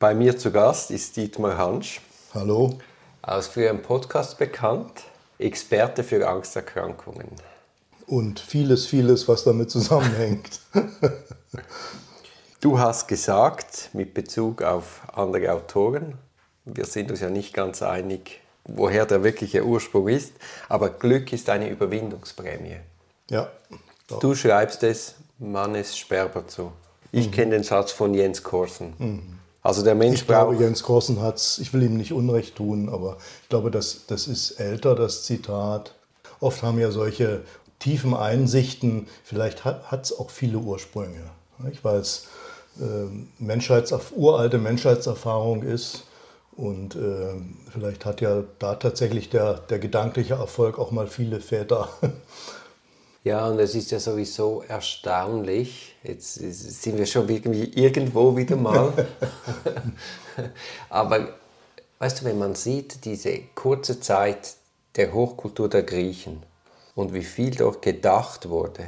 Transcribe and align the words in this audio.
Bei 0.00 0.14
mir 0.14 0.38
zu 0.38 0.52
Gast 0.52 0.92
ist 0.92 1.16
Dietmar 1.16 1.58
Hansch. 1.58 2.00
Hallo. 2.32 2.78
Aus 3.20 3.48
früheren 3.48 3.82
Podcast 3.82 4.38
bekannt, 4.38 4.92
Experte 5.40 6.04
für 6.04 6.28
Angsterkrankungen. 6.28 7.26
Und 8.06 8.38
vieles, 8.38 8.86
vieles, 8.86 9.26
was 9.26 9.42
damit 9.42 9.72
zusammenhängt. 9.72 10.60
du 12.60 12.78
hast 12.78 13.08
gesagt, 13.08 13.90
mit 13.92 14.14
Bezug 14.14 14.62
auf 14.62 15.00
andere 15.12 15.52
Autoren, 15.52 16.14
wir 16.64 16.84
sind 16.84 17.10
uns 17.10 17.18
ja 17.18 17.28
nicht 17.28 17.52
ganz 17.52 17.82
einig, 17.82 18.40
woher 18.66 19.04
der 19.04 19.24
wirkliche 19.24 19.66
Ursprung 19.66 20.06
ist, 20.06 20.32
aber 20.68 20.90
Glück 20.90 21.32
ist 21.32 21.50
eine 21.50 21.68
Überwindungsprämie. 21.68 22.76
Ja. 23.30 23.50
Doch. 24.06 24.20
Du 24.20 24.36
schreibst 24.36 24.84
es 24.84 25.16
Mannes 25.40 25.98
Sperber 25.98 26.46
zu. 26.46 26.70
Ich 27.10 27.26
mhm. 27.26 27.32
kenne 27.32 27.50
den 27.56 27.64
Satz 27.64 27.90
von 27.90 28.14
Jens 28.14 28.44
Korsen. 28.44 28.94
Mhm. 28.98 29.37
Also 29.68 29.82
der 29.82 29.94
Mensch 29.94 30.22
ich 30.22 30.26
glaube, 30.26 30.56
Jens 30.56 30.82
Korsen 30.82 31.20
hat 31.20 31.36
es, 31.36 31.58
ich 31.58 31.74
will 31.74 31.82
ihm 31.82 31.98
nicht 31.98 32.14
Unrecht 32.14 32.56
tun, 32.56 32.88
aber 32.88 33.18
ich 33.42 33.50
glaube, 33.50 33.70
das, 33.70 34.06
das 34.06 34.26
ist 34.26 34.52
älter, 34.52 34.94
das 34.94 35.24
Zitat. 35.24 35.94
Oft 36.40 36.62
haben 36.62 36.78
ja 36.78 36.90
solche 36.90 37.42
tiefen 37.78 38.14
Einsichten, 38.14 39.08
vielleicht 39.24 39.66
hat 39.66 40.06
es 40.06 40.18
auch 40.18 40.30
viele 40.30 40.56
Ursprünge, 40.56 41.20
nicht? 41.58 41.84
weil 41.84 41.98
es 42.00 42.28
äh, 42.80 43.10
Menschheits, 43.38 43.92
uralte 44.16 44.56
Menschheitserfahrung 44.56 45.62
ist. 45.62 46.04
Und 46.56 46.96
äh, 46.96 47.34
vielleicht 47.70 48.06
hat 48.06 48.22
ja 48.22 48.44
da 48.58 48.74
tatsächlich 48.74 49.28
der, 49.28 49.52
der 49.68 49.78
gedankliche 49.78 50.34
Erfolg 50.34 50.78
auch 50.78 50.92
mal 50.92 51.08
viele 51.08 51.40
Väter 51.40 51.90
Ja, 53.24 53.46
und 53.48 53.58
es 53.58 53.74
ist 53.74 53.90
ja 53.90 53.98
sowieso 53.98 54.62
erstaunlich. 54.66 55.96
Jetzt 56.02 56.34
sind 56.34 56.98
wir 56.98 57.06
schon 57.06 57.28
irgendwie 57.28 57.64
irgendwo 57.64 58.36
wieder 58.36 58.56
mal. 58.56 58.92
Aber 60.88 61.34
weißt 61.98 62.20
du, 62.20 62.24
wenn 62.26 62.38
man 62.38 62.54
sieht, 62.54 63.04
diese 63.04 63.38
kurze 63.54 64.00
Zeit 64.00 64.54
der 64.96 65.12
Hochkultur 65.12 65.68
der 65.68 65.82
Griechen 65.82 66.42
und 66.94 67.12
wie 67.12 67.24
viel 67.24 67.50
dort 67.50 67.82
gedacht 67.82 68.48
wurde, 68.48 68.86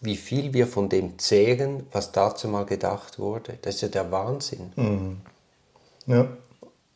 wie 0.00 0.16
viel 0.16 0.52
wir 0.52 0.66
von 0.66 0.88
dem 0.88 1.18
zehren, 1.18 1.86
was 1.92 2.12
dazu 2.12 2.48
mal 2.48 2.66
gedacht 2.66 3.18
wurde, 3.18 3.58
das 3.62 3.76
ist 3.76 3.80
ja 3.82 3.88
der 3.88 4.10
Wahnsinn. 4.10 4.72
Mhm. 4.76 5.16
Ja. 6.06 6.28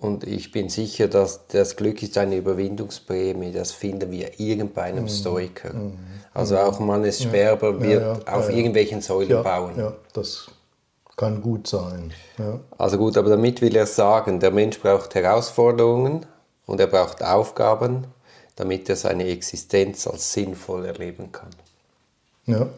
Und 0.00 0.24
ich 0.24 0.50
bin 0.50 0.70
sicher, 0.70 1.08
dass 1.08 1.46
das 1.48 1.76
Glück 1.76 2.02
ist 2.02 2.16
eine 2.16 2.36
Überwindungsprämie, 2.36 3.52
das 3.52 3.72
finden 3.72 4.10
wir 4.10 4.40
irgend 4.40 4.72
bei 4.74 4.84
einem 4.84 5.04
mhm. 5.04 5.08
Stoiker. 5.08 5.74
Mhm. 5.74 5.98
Also 6.32 6.56
auch 6.56 6.80
Mannes 6.80 7.22
Sperber 7.22 7.72
ja. 7.72 7.80
wird 7.80 8.02
ja, 8.02 8.14
ja, 8.14 8.38
auf 8.38 8.48
irgendwelchen 8.48 9.02
Säulen 9.02 9.42
bauen. 9.42 9.74
Ja, 9.76 9.92
das 10.14 10.50
kann 11.16 11.42
gut 11.42 11.66
sein. 11.66 12.14
Also 12.78 12.96
gut, 12.96 13.18
aber 13.18 13.28
damit 13.28 13.60
will 13.60 13.76
er 13.76 13.86
sagen, 13.86 14.40
der 14.40 14.50
Mensch 14.50 14.80
braucht 14.80 15.14
Herausforderungen 15.14 16.24
und 16.64 16.80
er 16.80 16.86
braucht 16.86 17.22
Aufgaben, 17.22 18.06
damit 18.56 18.88
er 18.88 18.96
seine 18.96 19.26
Existenz 19.26 20.06
als 20.06 20.32
sinnvoll 20.32 20.86
erleben 20.86 21.30
kann. 21.30 21.50
Ja. 22.46 22.68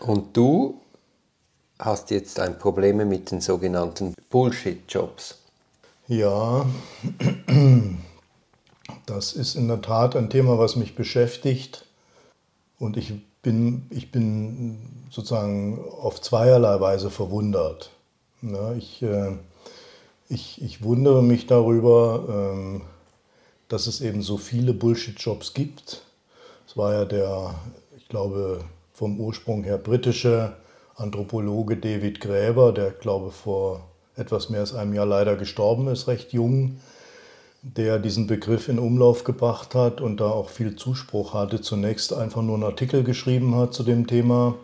Und 0.00 0.36
du 0.36 0.80
hast 1.78 2.10
jetzt 2.10 2.38
ein 2.40 2.58
Problem 2.58 3.08
mit 3.08 3.30
den 3.30 3.40
sogenannten 3.40 4.14
Bullshit-Jobs. 4.28 5.43
Ja, 6.06 6.66
das 9.06 9.32
ist 9.32 9.54
in 9.54 9.68
der 9.68 9.80
Tat 9.80 10.16
ein 10.16 10.28
Thema, 10.28 10.58
was 10.58 10.76
mich 10.76 10.94
beschäftigt. 10.94 11.86
Und 12.78 12.98
ich 12.98 13.14
bin, 13.40 13.86
ich 13.88 14.12
bin 14.12 15.06
sozusagen 15.10 15.82
auf 15.82 16.20
zweierlei 16.20 16.78
Weise 16.78 17.08
verwundert. 17.08 17.90
Ja, 18.42 18.74
ich, 18.74 19.02
äh, 19.02 19.32
ich, 20.28 20.60
ich 20.60 20.82
wundere 20.82 21.22
mich 21.22 21.46
darüber, 21.46 22.24
ähm, 22.28 22.82
dass 23.68 23.86
es 23.86 24.02
eben 24.02 24.20
so 24.20 24.36
viele 24.36 24.74
Bullshit-Jobs 24.74 25.54
gibt. 25.54 26.02
Es 26.68 26.76
war 26.76 26.92
ja 26.92 27.04
der, 27.06 27.54
ich 27.96 28.08
glaube, 28.08 28.62
vom 28.92 29.18
Ursprung 29.18 29.64
her 29.64 29.78
britische 29.78 30.54
Anthropologe 30.96 31.78
David 31.78 32.20
Gräber, 32.20 32.72
der, 32.72 32.90
glaube 32.90 33.30
vor 33.30 33.88
etwas 34.16 34.50
mehr 34.50 34.60
als 34.60 34.74
einem 34.74 34.94
Jahr 34.94 35.06
leider 35.06 35.36
gestorben 35.36 35.88
ist, 35.88 36.08
recht 36.08 36.32
jung, 36.32 36.78
der 37.62 37.98
diesen 37.98 38.26
Begriff 38.26 38.68
in 38.68 38.78
Umlauf 38.78 39.24
gebracht 39.24 39.74
hat 39.74 40.00
und 40.00 40.20
da 40.20 40.30
auch 40.30 40.50
viel 40.50 40.76
Zuspruch 40.76 41.32
hatte. 41.32 41.60
Zunächst 41.60 42.12
einfach 42.12 42.42
nur 42.42 42.54
einen 42.54 42.64
Artikel 42.64 43.02
geschrieben 43.04 43.54
hat 43.54 43.72
zu 43.74 43.82
dem 43.82 44.06
Thema, 44.06 44.56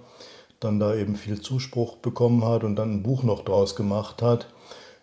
dann 0.61 0.79
da 0.79 0.95
eben 0.95 1.17
viel 1.17 1.41
Zuspruch 1.41 1.97
bekommen 1.97 2.45
hat 2.45 2.63
und 2.63 2.77
dann 2.77 2.97
ein 2.97 3.03
Buch 3.03 3.23
noch 3.23 3.43
draus 3.45 3.75
gemacht 3.75 4.21
hat. 4.21 4.47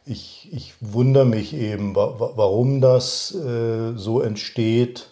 Ich, 0.06 0.48
ich 0.52 0.74
wundere 0.80 1.26
mich 1.26 1.54
eben, 1.54 1.96
warum 1.96 2.80
das 2.80 3.36
äh, 3.36 3.94
so 3.96 4.22
entsteht 4.22 5.10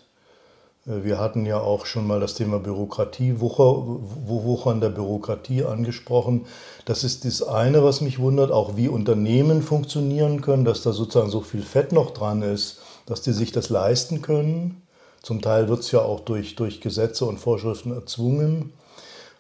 wir 0.86 1.20
hatten 1.20 1.48
ja 1.48 1.60
auch 1.60 1.88
schon 1.88 2.06
mal 2.06 2.20
das 2.20 2.36
Thema 2.36 2.60
Bürokratie, 2.60 3.40
Wucher, 3.40 3.84
Wuchern 4.28 4.82
der 4.82 4.90
Bürokratie 4.90 5.64
angesprochen. 5.64 6.46
Das 6.86 7.04
ist 7.04 7.26
das 7.26 7.42
eine, 7.42 7.84
was 7.84 8.02
mich 8.02 8.20
wundert, 8.20 8.52
auch 8.52 8.78
wie 8.78 8.88
Unternehmen 8.88 9.64
funktionieren 9.64 10.42
können, 10.42 10.64
dass 10.64 10.84
da 10.84 10.94
sozusagen 10.94 11.32
so 11.32 11.42
viel 11.42 11.64
Fett 11.64 11.92
noch 11.92 12.12
dran 12.12 12.44
ist, 12.44 12.82
dass 13.08 13.22
die 13.22 13.32
sich 13.32 13.52
das 13.52 13.70
leisten 13.70 14.22
können. 14.22 14.84
Zum 15.24 15.42
Teil 15.42 15.70
wird 15.70 15.80
es 15.80 15.92
ja 15.92 16.02
auch 16.02 16.20
durch, 16.20 16.56
durch 16.56 16.82
Gesetze 16.82 17.26
und 17.26 17.40
Vorschriften 17.40 17.92
erzwungen. 17.92 18.72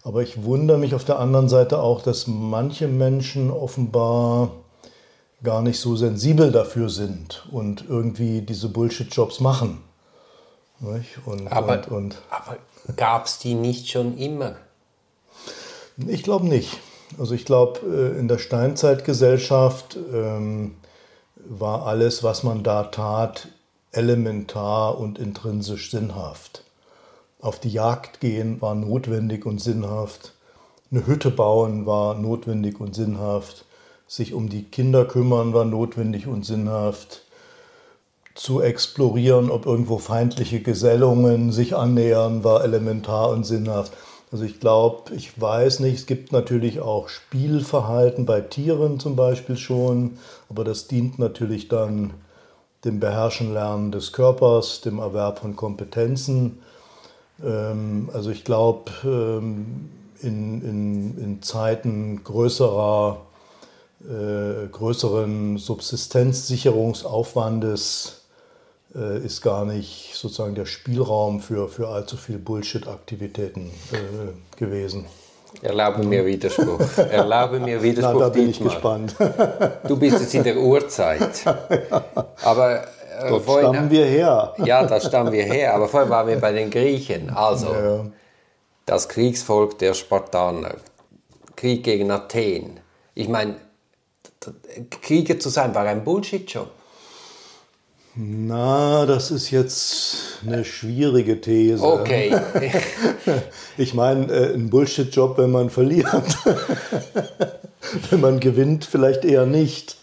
Aber 0.02 0.24
ich 0.24 0.44
wundere 0.44 0.80
mich 0.80 0.96
auf 0.96 1.06
der 1.06 1.20
anderen 1.20 1.48
Seite 1.48 1.80
auch, 1.80 2.02
dass 2.02 2.26
manche 2.26 2.88
Menschen 2.88 3.52
offenbar 3.52 4.52
gar 5.44 5.62
nicht 5.62 5.80
so 5.80 5.96
sensibel 5.96 6.52
dafür 6.52 6.90
sind 6.90 7.46
und 7.52 7.86
irgendwie 7.88 8.42
diese 8.42 8.70
Bullshit-Jobs 8.70 9.42
machen. 9.42 9.84
Und, 11.26 11.52
aber 11.52 11.74
und, 11.74 11.88
und. 11.88 12.22
aber 12.30 12.58
gab 12.96 13.26
es 13.26 13.40
die 13.40 13.54
nicht 13.54 13.90
schon 13.90 14.18
immer? 14.18 14.56
Ich 15.98 16.24
glaube 16.24 16.48
nicht. 16.48 16.78
Also 17.18 17.34
ich 17.34 17.46
glaube, 17.46 17.80
äh, 17.82 18.20
in 18.20 18.28
der 18.28 18.40
Steinzeitgesellschaft 18.40 19.98
ähm, 20.14 20.76
war 21.38 21.86
alles, 21.86 22.24
was 22.24 22.44
man 22.44 22.64
da 22.64 22.84
tat, 22.84 23.48
elementar 23.92 24.98
und 24.98 25.18
intrinsisch 25.18 25.92
sinnhaft. 25.92 26.64
Auf 27.40 27.60
die 27.60 27.70
Jagd 27.70 28.20
gehen 28.20 28.62
war 28.62 28.76
notwendig 28.76 29.46
und 29.46 29.62
sinnhaft. 29.62 30.34
Eine 30.92 31.08
Hütte 31.08 31.32
bauen 31.32 31.86
war 31.86 32.16
notwendig 32.16 32.82
und 32.82 32.96
sinnhaft. 32.96 33.66
Sich 34.08 34.34
um 34.34 34.50
die 34.50 34.64
Kinder 34.64 35.06
kümmern 35.06 35.54
war 35.54 35.66
notwendig 35.66 36.28
und 36.28 36.46
sinnhaft 36.46 37.25
zu 38.36 38.62
explorieren, 38.62 39.50
ob 39.50 39.66
irgendwo 39.66 39.98
feindliche 39.98 40.62
Gesellungen 40.62 41.52
sich 41.52 41.76
annähern, 41.76 42.44
war 42.44 42.64
elementar 42.64 43.30
und 43.30 43.44
sinnhaft. 43.46 43.94
Also 44.32 44.44
ich 44.44 44.60
glaube, 44.60 45.16
ich 45.16 45.40
weiß 45.40 45.80
nicht, 45.80 45.96
es 45.96 46.06
gibt 46.06 46.32
natürlich 46.34 46.82
auch 46.82 47.08
Spielverhalten 47.08 48.26
bei 48.26 48.42
Tieren 48.42 49.00
zum 49.00 49.16
Beispiel 49.16 49.56
schon, 49.56 50.18
aber 50.50 50.66
das 50.66 50.88
dient 50.88 51.18
natürlich 51.18 51.70
dann 51.70 52.14
dem 52.84 53.00
Beherrschen 53.00 53.54
lernen 53.54 53.94
des 53.94 54.12
Körpers, 54.12 54.82
dem 54.82 55.00
Erwerb 55.00 55.40
von 55.40 55.56
Kompetenzen. 55.56 56.60
Ähm, 57.44 58.10
also 58.14 58.30
ich 58.30 58.44
glaube, 58.44 58.92
ähm, 59.06 59.90
in, 60.22 60.62
in, 60.62 61.18
in 61.18 61.42
Zeiten 61.42 62.24
größerer, 62.24 63.22
äh, 64.04 64.68
größeren 64.68 65.58
Subsistenzsicherungsaufwandes 65.58 68.25
äh, 68.96 69.20
ist 69.26 69.42
gar 69.42 69.66
nicht 69.66 70.14
sozusagen 70.16 70.56
der 70.56 70.66
Spielraum 70.66 71.42
für, 71.42 71.68
für 71.68 71.90
allzu 71.90 72.18
viel 72.18 72.38
Bullshit-Aktivitäten 72.38 73.72
äh, 73.92 74.58
gewesen. 74.58 75.06
Erlaube 75.62 76.04
mir 76.04 76.26
Widerspruch. 76.26 76.80
Erlaube 76.98 77.60
mir 77.60 77.82
Widerspruch. 77.82 78.14
Na, 78.20 78.26
da 78.26 78.30
bin 78.30 78.50
ich 78.50 78.62
gespannt. 78.62 79.16
Du 79.88 79.98
bist 79.98 80.20
jetzt 80.20 80.34
in 80.34 80.44
der 80.44 80.58
Urzeit. 80.58 81.46
Aber 82.44 82.84
äh, 83.20 83.30
Dort 83.30 83.46
vorhin, 83.46 83.70
stammen 83.74 83.90
wir 83.90 84.06
her. 84.06 84.54
Ja, 84.66 84.86
da 84.86 85.00
stammen 85.00 85.32
wir 85.32 85.44
her. 85.44 85.74
Aber 85.74 85.88
vorher 85.88 86.10
waren 86.10 86.28
wir 86.28 86.40
bei 86.40 86.52
den 86.52 86.70
Griechen. 86.70 87.30
Also, 87.30 87.74
ja. 87.74 88.06
das 88.86 89.08
Kriegsvolk 89.08 89.78
der 89.80 89.94
Spartaner. 89.94 90.76
Krieg 91.56 91.84
gegen 91.84 92.12
Athen. 92.12 92.80
Ich 93.14 93.30
meine, 93.30 93.56
Krieger 95.02 95.40
zu 95.40 95.50
sein 95.50 95.74
war 95.74 95.86
ein 95.86 96.04
Bullshit-Job. 96.04 96.70
Na, 98.18 99.06
das 99.06 99.30
ist 99.30 99.52
jetzt 99.52 100.40
eine 100.46 100.64
schwierige 100.64 101.42
These. 101.42 101.84
Okay. 101.84 102.34
ich 103.78 103.94
meine, 103.94 104.32
äh, 104.32 104.54
ein 104.54 104.70
Bullshit-Job, 104.70 105.38
wenn 105.38 105.52
man 105.52 105.70
verliert. 105.70 106.08
wenn 108.10 108.22
man 108.22 108.40
gewinnt, 108.40 108.86
vielleicht 108.86 109.26
eher 109.26 109.46
nicht. 109.46 109.98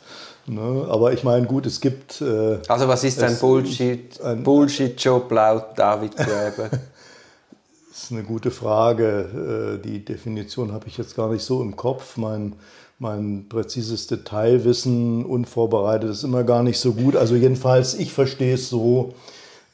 Ne? 0.46 0.86
Aber 0.90 1.14
ich 1.14 1.24
meine, 1.24 1.46
gut, 1.46 1.64
es 1.64 1.80
gibt. 1.80 2.20
Äh, 2.20 2.58
also, 2.68 2.86
was 2.86 3.02
ist 3.04 3.22
ein 3.22 3.38
Bullshit, 3.38 4.20
ein 4.20 4.42
Bullshit-Job 4.42 5.30
laut 5.30 5.68
David 5.76 6.14
Gräber? 6.14 6.68
das 7.90 8.04
ist 8.04 8.12
eine 8.12 8.24
gute 8.24 8.50
Frage. 8.50 9.78
Äh, 9.80 9.86
die 9.86 10.04
Definition 10.04 10.72
habe 10.72 10.86
ich 10.86 10.98
jetzt 10.98 11.16
gar 11.16 11.30
nicht 11.30 11.44
so 11.44 11.62
im 11.62 11.76
Kopf. 11.76 12.18
Mein 12.18 12.56
mein 13.02 13.48
präzises 13.48 14.06
Detailwissen 14.06 15.24
unvorbereitet 15.24 16.08
ist 16.08 16.22
immer 16.22 16.44
gar 16.44 16.62
nicht 16.62 16.78
so 16.78 16.92
gut. 16.92 17.16
Also 17.16 17.34
jedenfalls, 17.34 17.94
ich 17.94 18.12
verstehe 18.12 18.54
es 18.54 18.68
so, 18.68 19.14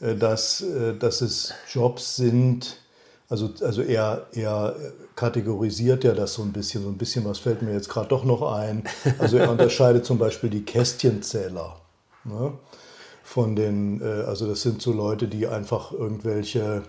äh, 0.01 0.15
dass, 0.15 0.63
äh, 0.63 0.95
dass 0.99 1.21
es 1.21 1.53
Jobs 1.71 2.17
sind, 2.17 2.79
also, 3.29 3.51
also 3.61 3.83
er, 3.83 4.29
er 4.33 4.75
kategorisiert 5.15 6.05
ja 6.05 6.15
das 6.15 6.33
so 6.33 6.43
ein 6.43 6.53
bisschen, 6.53 6.83
so 6.83 6.89
ein 6.89 6.97
bisschen, 6.97 7.27
was 7.27 7.39
fällt 7.39 7.61
mir 7.61 7.75
jetzt 7.75 7.91
gerade 7.91 8.09
doch 8.09 8.25
noch 8.25 8.41
ein. 8.41 8.85
Also 9.19 9.37
er 9.37 9.51
unterscheidet 9.53 10.07
zum 10.07 10.17
Beispiel 10.17 10.49
die 10.49 10.63
Kästchenzähler. 10.63 11.77
Ne? 12.25 12.53
Von 13.23 13.55
den, 13.55 14.01
äh, 14.01 14.25
also 14.25 14.49
das 14.49 14.63
sind 14.63 14.81
so 14.81 14.95
Leute, 14.95 15.29
die 15.29 15.47
einfach 15.47 15.93
irgendwelche 15.93 16.83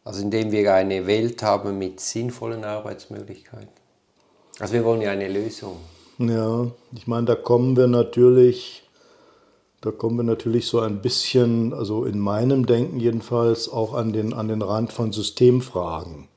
Also 0.04 0.22
indem 0.22 0.50
wir 0.50 0.74
eine 0.74 1.06
Welt 1.06 1.42
haben 1.42 1.78
mit 1.78 2.00
sinnvollen 2.00 2.64
Arbeitsmöglichkeiten. 2.64 3.68
Also 4.58 4.74
wir 4.74 4.84
wollen 4.84 5.02
ja 5.02 5.10
eine 5.10 5.28
Lösung. 5.28 5.76
Ja, 6.18 6.70
ich 6.94 7.06
meine, 7.06 7.26
da 7.26 7.34
kommen 7.34 7.76
wir 7.76 7.86
natürlich 7.86 8.82
da 9.80 9.90
kommen 9.90 10.18
wir 10.18 10.24
natürlich 10.24 10.66
so 10.66 10.80
ein 10.80 11.00
bisschen, 11.00 11.72
also 11.72 12.04
in 12.04 12.18
meinem 12.18 12.66
Denken 12.66 13.00
jedenfalls, 13.00 13.68
auch 13.68 13.94
an 13.94 14.12
den, 14.12 14.34
an 14.34 14.48
den 14.48 14.60
Rand 14.60 14.92
von 14.92 15.12
Systemfragen. 15.12 16.28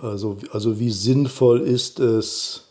Also, 0.00 0.38
also 0.50 0.78
wie 0.78 0.90
sinnvoll 0.90 1.60
ist 1.60 2.00
es, 2.00 2.68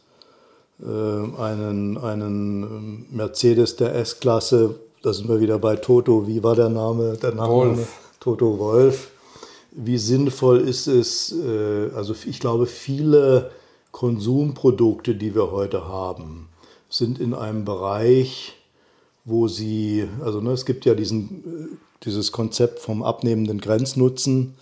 einen, 0.90 1.98
einen 1.98 2.64
ähm, 2.64 3.06
Mercedes 3.12 3.76
der 3.76 3.96
S-Klasse, 3.96 4.76
da 5.04 5.14
sind 5.14 5.28
wir 5.28 5.42
wieder 5.42 5.60
bei 5.60 5.76
Toto, 5.76 6.28
wie 6.28 6.44
war 6.44 6.56
der 6.56 6.70
Name? 6.70 7.18
Der 7.22 7.34
Name 7.34 7.52
Wolf. 7.52 8.00
Toto 8.20 8.58
Wolf. 8.58 9.12
Wie 9.72 9.98
sinnvoll 9.98 10.62
ist 10.62 10.88
es, 10.88 11.34
äh, 11.34 11.90
also 11.96 12.16
ich 12.26 12.40
glaube, 12.40 12.68
viele 12.68 13.52
Konsumprodukte, 13.92 15.16
die 15.16 15.36
wir 15.36 15.52
heute 15.52 15.88
haben, 15.88 16.48
sind 16.90 17.20
in 17.20 17.34
einem 17.34 17.66
Bereich, 17.66 18.54
wo 19.26 19.48
sie, 19.48 20.08
also 20.24 20.42
ne, 20.42 20.52
es 20.52 20.66
gibt 20.66 20.86
ja 20.86 20.96
diesen, 20.96 21.44
äh, 21.74 22.06
dieses 22.06 22.32
Konzept 22.32 22.80
vom 22.80 23.04
abnehmenden 23.04 23.60
Grenznutzen. 23.60 24.56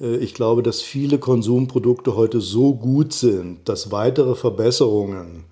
Äh, 0.00 0.16
ich 0.16 0.34
glaube, 0.34 0.62
dass 0.62 0.80
viele 0.80 1.18
Konsumprodukte 1.18 2.16
heute 2.16 2.40
so 2.40 2.74
gut 2.74 3.12
sind, 3.12 3.68
dass 3.68 3.90
weitere 3.90 4.34
Verbesserungen 4.34 5.44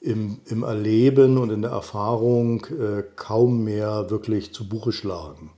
im, 0.00 0.38
im 0.46 0.62
Erleben 0.64 1.38
und 1.38 1.50
in 1.50 1.62
der 1.62 1.70
Erfahrung 1.70 2.66
äh, 2.66 3.04
kaum 3.16 3.64
mehr 3.64 4.10
wirklich 4.10 4.52
zu 4.52 4.68
Buche 4.68 4.92
schlagen. 4.92 5.50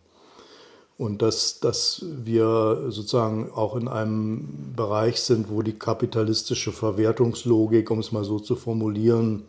Und 0.97 1.23
dass, 1.23 1.59
dass 1.59 2.05
wir 2.23 2.87
sozusagen 2.89 3.51
auch 3.53 3.75
in 3.75 3.89
einem 3.89 4.73
Bereich 4.77 5.21
sind, 5.21 5.51
wo 5.51 5.63
die 5.63 5.73
kapitalistische 5.73 6.71
Verwertungslogik, 6.71 7.91
um 7.91 7.99
es 7.99 8.13
mal 8.13 8.23
so 8.23 8.39
zu 8.39 8.55
formulieren, 8.55 9.43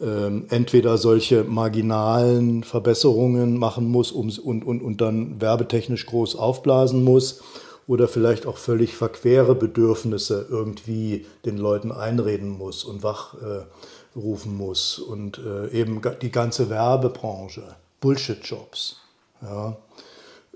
ähm, 0.00 0.46
entweder 0.50 0.98
solche 0.98 1.42
marginalen 1.42 2.62
Verbesserungen 2.62 3.58
machen 3.58 3.88
muss 3.90 4.12
und, 4.12 4.38
und, 4.38 4.64
und 4.64 5.00
dann 5.00 5.40
werbetechnisch 5.40 6.06
groß 6.06 6.36
aufblasen 6.36 7.02
muss 7.02 7.40
oder 7.86 8.08
vielleicht 8.08 8.46
auch 8.46 8.58
völlig 8.58 8.96
verquere 8.96 9.54
Bedürfnisse 9.54 10.46
irgendwie 10.48 11.26
den 11.44 11.58
Leuten 11.58 11.92
einreden 11.92 12.48
muss 12.48 12.84
und 12.84 13.02
wachrufen 13.02 14.52
äh, 14.52 14.56
muss. 14.56 14.98
Und 14.98 15.38
äh, 15.38 15.68
eben 15.70 16.00
die 16.20 16.30
ganze 16.30 16.70
Werbebranche, 16.70 17.62
Bullshit-Jobs. 18.00 18.96
Ja 19.42 19.76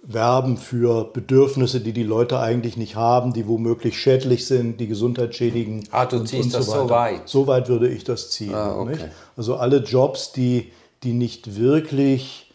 werben 0.06 0.56
für 0.56 1.05
Bedürfnisse, 1.05 1.81
die 1.81 1.93
die 1.93 2.05
Leute 2.05 2.38
eigentlich 2.38 2.76
nicht 2.76 2.94
haben, 2.96 3.32
die 3.32 3.49
womöglich 3.49 4.00
schädlich 4.00 4.46
sind, 4.46 4.78
die 4.78 4.87
Gesundheit 4.87 5.35
schädigen. 5.35 5.85
Ah, 5.90 6.06
du 6.06 6.21
ziehst 6.21 6.35
und, 6.35 6.40
und 6.45 6.54
das 6.54 6.66
so, 6.66 6.73
so 6.73 6.90
weit? 6.90 7.28
So 7.28 7.47
weit 7.47 7.68
würde 7.68 7.88
ich 7.88 8.04
das 8.04 8.30
ziehen. 8.30 8.54
Ah, 8.54 8.78
okay. 8.78 9.11
Also 9.37 9.56
alle 9.56 9.78
Jobs, 9.78 10.33
die, 10.33 10.71
die 11.02 11.12
nicht 11.12 11.59
wirklich 11.59 12.52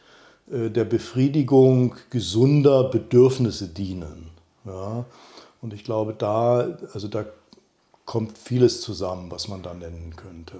äh, 0.52 0.70
der 0.70 0.86
Befriedigung 0.86 1.96
gesunder 2.10 2.86
Bedürfnisse 2.86 3.68
dienen. 3.68 4.31
Ja? 4.66 5.06
Und 5.62 5.74
ich 5.74 5.84
glaube, 5.84 6.14
da, 6.14 6.78
also 6.94 7.08
da 7.08 7.26
kommt 8.06 8.38
vieles 8.38 8.82
zusammen, 8.82 9.32
was 9.32 9.48
man 9.48 9.62
da 9.64 9.74
nennen 9.74 10.16
könnte. 10.16 10.60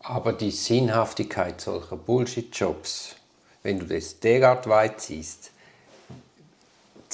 Aber 0.00 0.32
die 0.32 0.50
Sinnhaftigkeit 0.50 1.60
solcher 1.60 1.96
Bullshit-Jobs, 1.96 3.16
wenn 3.62 3.78
du 3.78 3.86
das 3.86 4.20
derart 4.20 4.68
weit 4.68 5.00
ziehst, 5.00 5.52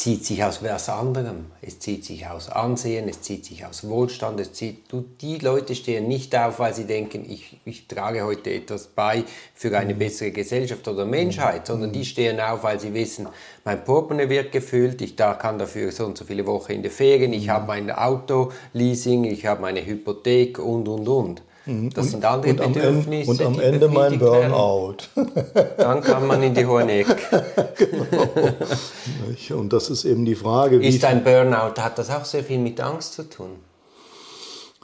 zieht 0.00 0.24
sich 0.24 0.42
aus 0.42 0.64
was 0.64 0.88
anderem. 0.88 1.52
Es 1.60 1.78
zieht 1.78 2.06
sich 2.06 2.26
aus 2.26 2.48
Ansehen, 2.48 3.06
es 3.10 3.20
zieht 3.20 3.44
sich 3.44 3.66
aus 3.66 3.86
Wohlstand. 3.86 4.40
Es 4.40 4.54
zieht, 4.54 4.90
du, 4.90 5.04
die 5.20 5.36
Leute 5.36 5.74
stehen 5.74 6.08
nicht 6.08 6.34
auf, 6.34 6.58
weil 6.58 6.72
sie 6.72 6.84
denken, 6.84 7.26
ich, 7.28 7.60
ich 7.66 7.86
trage 7.86 8.24
heute 8.24 8.50
etwas 8.50 8.86
bei 8.86 9.24
für 9.54 9.76
eine 9.76 9.92
mhm. 9.92 9.98
bessere 9.98 10.30
Gesellschaft 10.30 10.88
oder 10.88 11.04
Menschheit, 11.04 11.66
sondern 11.66 11.92
die 11.92 12.06
stehen 12.06 12.40
auf, 12.40 12.62
weil 12.62 12.80
sie 12.80 12.94
wissen, 12.94 13.28
mein 13.62 13.84
Portemonnaie 13.84 14.30
wird 14.30 14.52
gefüllt, 14.52 15.02
ich 15.02 15.16
da 15.16 15.34
kann 15.34 15.58
dafür 15.58 15.92
so 15.92 16.06
und 16.06 16.16
so 16.16 16.24
viele 16.24 16.46
Wochen 16.46 16.72
in 16.72 16.82
der 16.82 16.90
Ferien, 16.90 17.34
ich 17.34 17.48
mhm. 17.48 17.50
habe 17.50 17.66
mein 17.66 17.90
Auto-Leasing, 17.90 19.24
ich 19.24 19.44
habe 19.44 19.60
meine 19.60 19.84
Hypothek 19.84 20.60
und, 20.60 20.88
und, 20.88 21.08
und. 21.08 21.42
Mhm. 21.66 21.90
Das 21.90 22.06
und, 22.06 22.10
sind 22.12 22.24
andere 22.24 22.50
und 22.50 22.72
Bedürfnisse. 22.72 23.46
Am 23.46 23.60
Ende, 23.60 23.86
und 23.86 23.90
am 23.90 23.98
Ende 24.00 24.18
mein 24.18 24.18
Burnout. 24.18 24.96
Dann 25.76 26.00
kann 26.00 26.26
man 26.26 26.42
in 26.42 26.54
die 26.54 26.64
hohe 26.64 26.84
Ecke. 26.84 27.16
genau. 27.76 29.60
Und 29.60 29.72
das 29.72 29.90
ist 29.90 30.04
eben 30.04 30.24
die 30.24 30.34
Frage. 30.34 30.76
Ist 30.76 31.04
ein 31.04 31.22
Burnout, 31.22 31.80
hat 31.80 31.98
das 31.98 32.10
auch 32.10 32.24
sehr 32.24 32.44
viel 32.44 32.58
mit 32.58 32.80
Angst 32.80 33.14
zu 33.14 33.28
tun? 33.28 33.50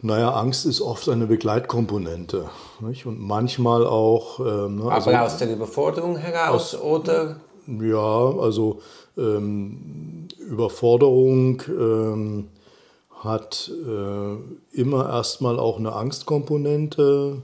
Naja, 0.03 0.31
Angst 0.33 0.67
ist 0.67 0.83
oft 0.83 1.09
eine 1.09 1.27
Begleitkomponente. 1.27 2.51
Nicht? 2.81 3.07
Und 3.07 3.19
manchmal 3.19 3.87
auch. 3.87 4.41
Ähm, 4.41 4.77
ne, 4.77 4.91
also, 4.91 5.11
Aber 5.11 5.23
aus 5.23 5.39
der 5.39 5.51
Überforderung 5.51 6.19
heraus, 6.19 6.75
aus, 6.75 6.83
oder? 6.83 7.37
Ja, 7.67 8.39
also 8.39 8.81
ähm, 9.17 10.29
Überforderung. 10.39 11.63
Ähm, 11.69 12.49
hat 13.21 13.71
äh, 13.71 14.79
immer 14.79 15.09
erstmal 15.09 15.59
auch 15.59 15.79
eine 15.79 15.93
Angstkomponente. 15.95 17.43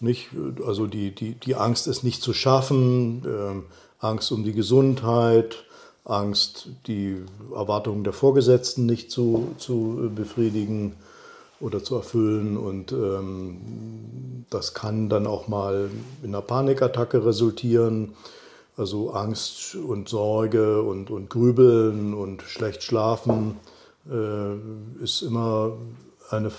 Nicht, 0.00 0.30
also 0.66 0.86
die, 0.86 1.14
die, 1.14 1.34
die 1.34 1.56
Angst, 1.56 1.86
es 1.86 2.02
nicht 2.02 2.22
zu 2.22 2.32
schaffen, 2.32 3.24
äh, 3.24 4.04
Angst 4.04 4.32
um 4.32 4.44
die 4.44 4.54
Gesundheit, 4.54 5.64
Angst, 6.04 6.70
die 6.86 7.22
Erwartungen 7.54 8.02
der 8.02 8.14
Vorgesetzten 8.14 8.86
nicht 8.86 9.10
zu, 9.10 9.48
zu 9.58 10.10
befriedigen 10.14 10.96
oder 11.60 11.84
zu 11.84 11.96
erfüllen. 11.96 12.56
Und 12.56 12.92
ähm, 12.92 14.46
das 14.48 14.72
kann 14.72 15.10
dann 15.10 15.26
auch 15.26 15.48
mal 15.48 15.90
in 16.22 16.30
einer 16.30 16.42
Panikattacke 16.42 17.26
resultieren. 17.26 18.14
Also 18.78 19.10
Angst 19.10 19.74
und 19.74 20.08
Sorge 20.08 20.82
und, 20.82 21.10
und 21.10 21.28
Grübeln 21.28 22.14
und 22.14 22.40
schlecht 22.40 22.82
schlafen 22.82 23.56
äh, 24.08 25.02
ist 25.02 25.22
immer 25.22 25.72
eine, 26.30 26.50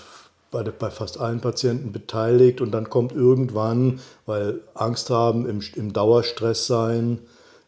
bei, 0.50 0.62
bei 0.62 0.90
fast 0.90 1.18
allen 1.18 1.40
Patienten 1.40 1.92
beteiligt. 1.92 2.60
Und 2.60 2.72
dann 2.72 2.90
kommt 2.90 3.12
irgendwann, 3.12 4.00
weil 4.26 4.60
Angst 4.74 5.10
haben, 5.10 5.48
im, 5.48 5.60
im 5.76 5.92
Dauerstress 5.92 6.66
sein, 6.66 7.18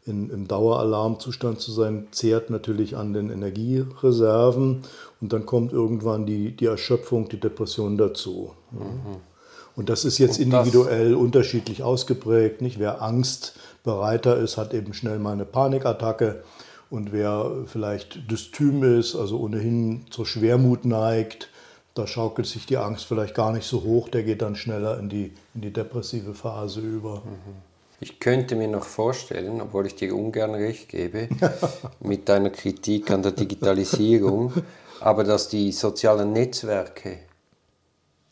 in, 0.07 0.29
im 0.31 0.47
Daueralarmzustand 0.47 1.61
zu 1.61 1.73
sein, 1.73 2.09
zehrt 2.11 2.51
natürlich 2.51 2.97
an 2.97 3.15
den 3.15 3.31
Energiereserven 3.31 4.83
und 5.21 5.33
dann 5.33 5.47
kommt 5.47 5.73
irgendwann 5.73 6.27
die, 6.27 6.55
die 6.55 6.67
Erschöpfung, 6.67 7.29
die 7.31 7.41
Depression 7.41 7.97
dazu. 7.97 8.53
Mhm. 8.71 9.17
Und 9.77 9.89
das 9.89 10.05
ist 10.05 10.19
jetzt 10.19 10.39
individuell 10.39 11.15
unterschiedlich 11.15 11.83
ausgeprägt. 11.83 12.63
Nicht? 12.63 12.79
Wer 12.79 13.03
angstbereiter 13.03 14.37
ist, 14.37 14.57
hat 14.57 14.73
eben 14.73 14.95
schnell 14.95 15.19
mal 15.19 15.33
eine 15.33 15.45
Panikattacke. 15.45 16.45
Und 16.91 17.13
wer 17.13 17.51
vielleicht 17.67 18.31
dystym 18.31 18.99
ist, 18.99 19.15
also 19.15 19.39
ohnehin 19.41 20.07
zur 20.11 20.27
Schwermut 20.27 20.85
neigt, 20.85 21.49
da 21.95 22.07
schaukelt 22.07 22.47
sich 22.47 22.67
die 22.67 22.77
Angst 22.77 23.05
vielleicht 23.05 23.35
gar 23.35 23.53
nicht 23.53 23.67
so 23.67 23.83
hoch, 23.85 24.09
der 24.09 24.25
geht 24.25 24.43
dann 24.43 24.57
schneller 24.57 24.99
in 24.99 25.09
die, 25.09 25.33
in 25.55 25.61
die 25.61 25.73
depressive 25.73 26.35
Phase 26.35 26.81
über. 26.81 27.23
Mhm. 27.25 27.55
Ich 28.01 28.19
könnte 28.19 28.57
mir 28.57 28.69
noch 28.69 28.85
vorstellen, 28.85 29.61
obwohl 29.61 29.87
ich 29.87 29.95
dir 29.95 30.15
ungern 30.15 30.55
recht 30.55 30.89
gebe, 30.89 31.29
mit 32.01 32.29
deiner 32.29 32.51
Kritik 32.51 33.11
an 33.11 33.23
der 33.23 33.33
Digitalisierung, 33.33 34.53
aber 35.01 35.25
dass 35.25 35.49
die 35.49 35.71
sozialen 35.73 36.33
Netzwerke 36.33 37.19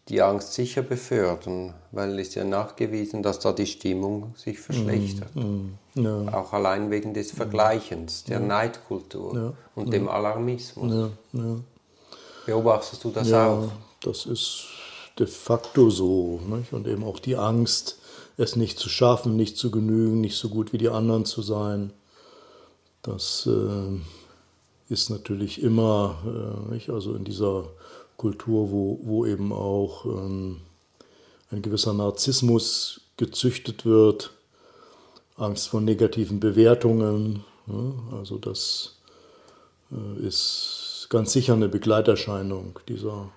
die 0.08 0.20
Angst 0.20 0.54
sicher 0.54 0.82
befördern, 0.82 1.74
weil 1.92 2.18
es 2.18 2.34
ja 2.34 2.44
nachgewiesen, 2.44 3.22
dass 3.22 3.38
da 3.38 3.52
die 3.52 3.66
Stimmung 3.66 4.34
sich 4.36 4.58
verschlechtert. 4.58 5.34
Mm, 5.34 5.40
mm, 5.94 6.04
ja. 6.04 6.34
Auch 6.34 6.52
allein 6.52 6.90
wegen 6.90 7.14
des 7.14 7.30
Vergleichens, 7.30 8.24
der 8.24 8.40
ja. 8.40 8.46
Neidkultur 8.46 9.34
ja. 9.34 9.52
und 9.76 9.92
dem 9.92 10.08
Alarmismus. 10.08 11.10
Beobachtest 12.46 13.04
du 13.04 13.10
das 13.10 13.32
auch? 13.32 13.70
Das 14.00 14.26
ist 14.26 14.66
de 15.18 15.26
facto 15.26 15.90
so. 15.90 16.40
Nicht? 16.48 16.72
Und 16.72 16.88
eben 16.88 17.04
auch 17.04 17.20
die 17.20 17.36
Angst, 17.36 17.98
es 18.36 18.56
nicht 18.56 18.78
zu 18.78 18.88
schaffen, 18.88 19.36
nicht 19.36 19.56
zu 19.56 19.70
genügen, 19.70 20.20
nicht 20.20 20.36
so 20.36 20.48
gut 20.48 20.72
wie 20.72 20.78
die 20.78 20.88
anderen 20.88 21.24
zu 21.24 21.42
sein. 21.42 21.92
Das 23.02 23.48
äh, 23.50 24.92
ist 24.92 25.10
natürlich 25.10 25.62
immer, 25.62 26.16
äh, 26.24 26.72
nicht? 26.72 26.90
also 26.90 27.14
in 27.14 27.24
dieser 27.24 27.66
Kultur, 28.16 28.70
wo, 28.70 29.00
wo 29.02 29.26
eben 29.26 29.52
auch 29.52 30.04
ähm, 30.04 30.60
ein 31.50 31.62
gewisser 31.62 31.92
Narzissmus 31.92 33.00
gezüchtet 33.16 33.84
wird, 33.84 34.32
Angst 35.36 35.68
vor 35.68 35.80
negativen 35.80 36.40
Bewertungen. 36.40 37.44
Ja? 37.66 38.18
Also 38.18 38.38
das 38.38 38.96
äh, 39.90 40.26
ist 40.26 41.06
ganz 41.10 41.32
sicher 41.32 41.54
eine 41.54 41.68
Begleiterscheinung 41.68 42.78
dieser 42.88 43.30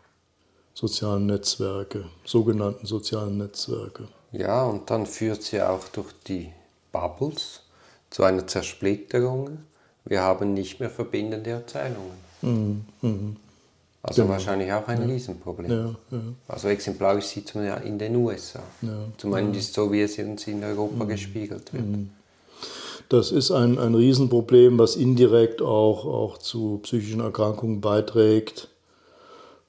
sozialen 0.73 1.25
Netzwerke, 1.25 2.05
sogenannten 2.25 2.85
sozialen 2.85 3.37
Netzwerke. 3.37 4.07
Ja, 4.31 4.65
und 4.65 4.89
dann 4.89 5.05
führt 5.05 5.43
sie 5.43 5.61
auch 5.61 5.87
durch 5.89 6.11
die 6.27 6.51
Bubbles 6.91 7.61
zu 8.09 8.23
einer 8.23 8.45
Zersplitterung. 8.45 9.59
Wir 10.03 10.21
haben 10.21 10.53
nicht 10.53 10.79
mehr 10.79 10.89
verbindende 10.89 11.51
Erzählungen. 11.51 12.17
Mhm. 12.41 12.85
Mhm. 13.01 13.35
Also 14.07 14.21
genau. 14.21 14.33
wahrscheinlich 14.33 14.71
auch 14.71 14.87
ein 14.87 15.01
ja. 15.01 15.07
Riesenproblem. 15.07 15.71
Ja, 15.71 15.95
ja. 16.11 16.19
Also 16.47 16.67
exemplarisch 16.67 17.25
sieht 17.25 17.55
man 17.55 17.65
ja 17.65 17.77
in 17.77 17.97
den 17.97 18.15
USA. 18.15 18.61
Zumindest 19.17 19.73
so, 19.73 19.91
wie 19.91 20.01
es 20.01 20.19
uns 20.19 20.45
in 20.45 20.63
Europa 20.63 21.03
mhm. 21.03 21.09
gespiegelt 21.09 21.73
wird. 21.73 21.85
Mhm. 21.85 22.11
Das 23.09 23.31
ist 23.31 23.49
ein, 23.49 23.79
ein 23.79 23.95
Riesenproblem, 23.95 24.77
was 24.77 24.95
indirekt 24.95 25.63
auch, 25.63 26.05
auch 26.05 26.37
zu 26.37 26.79
psychischen 26.83 27.21
Erkrankungen 27.21 27.81
beiträgt. 27.81 28.67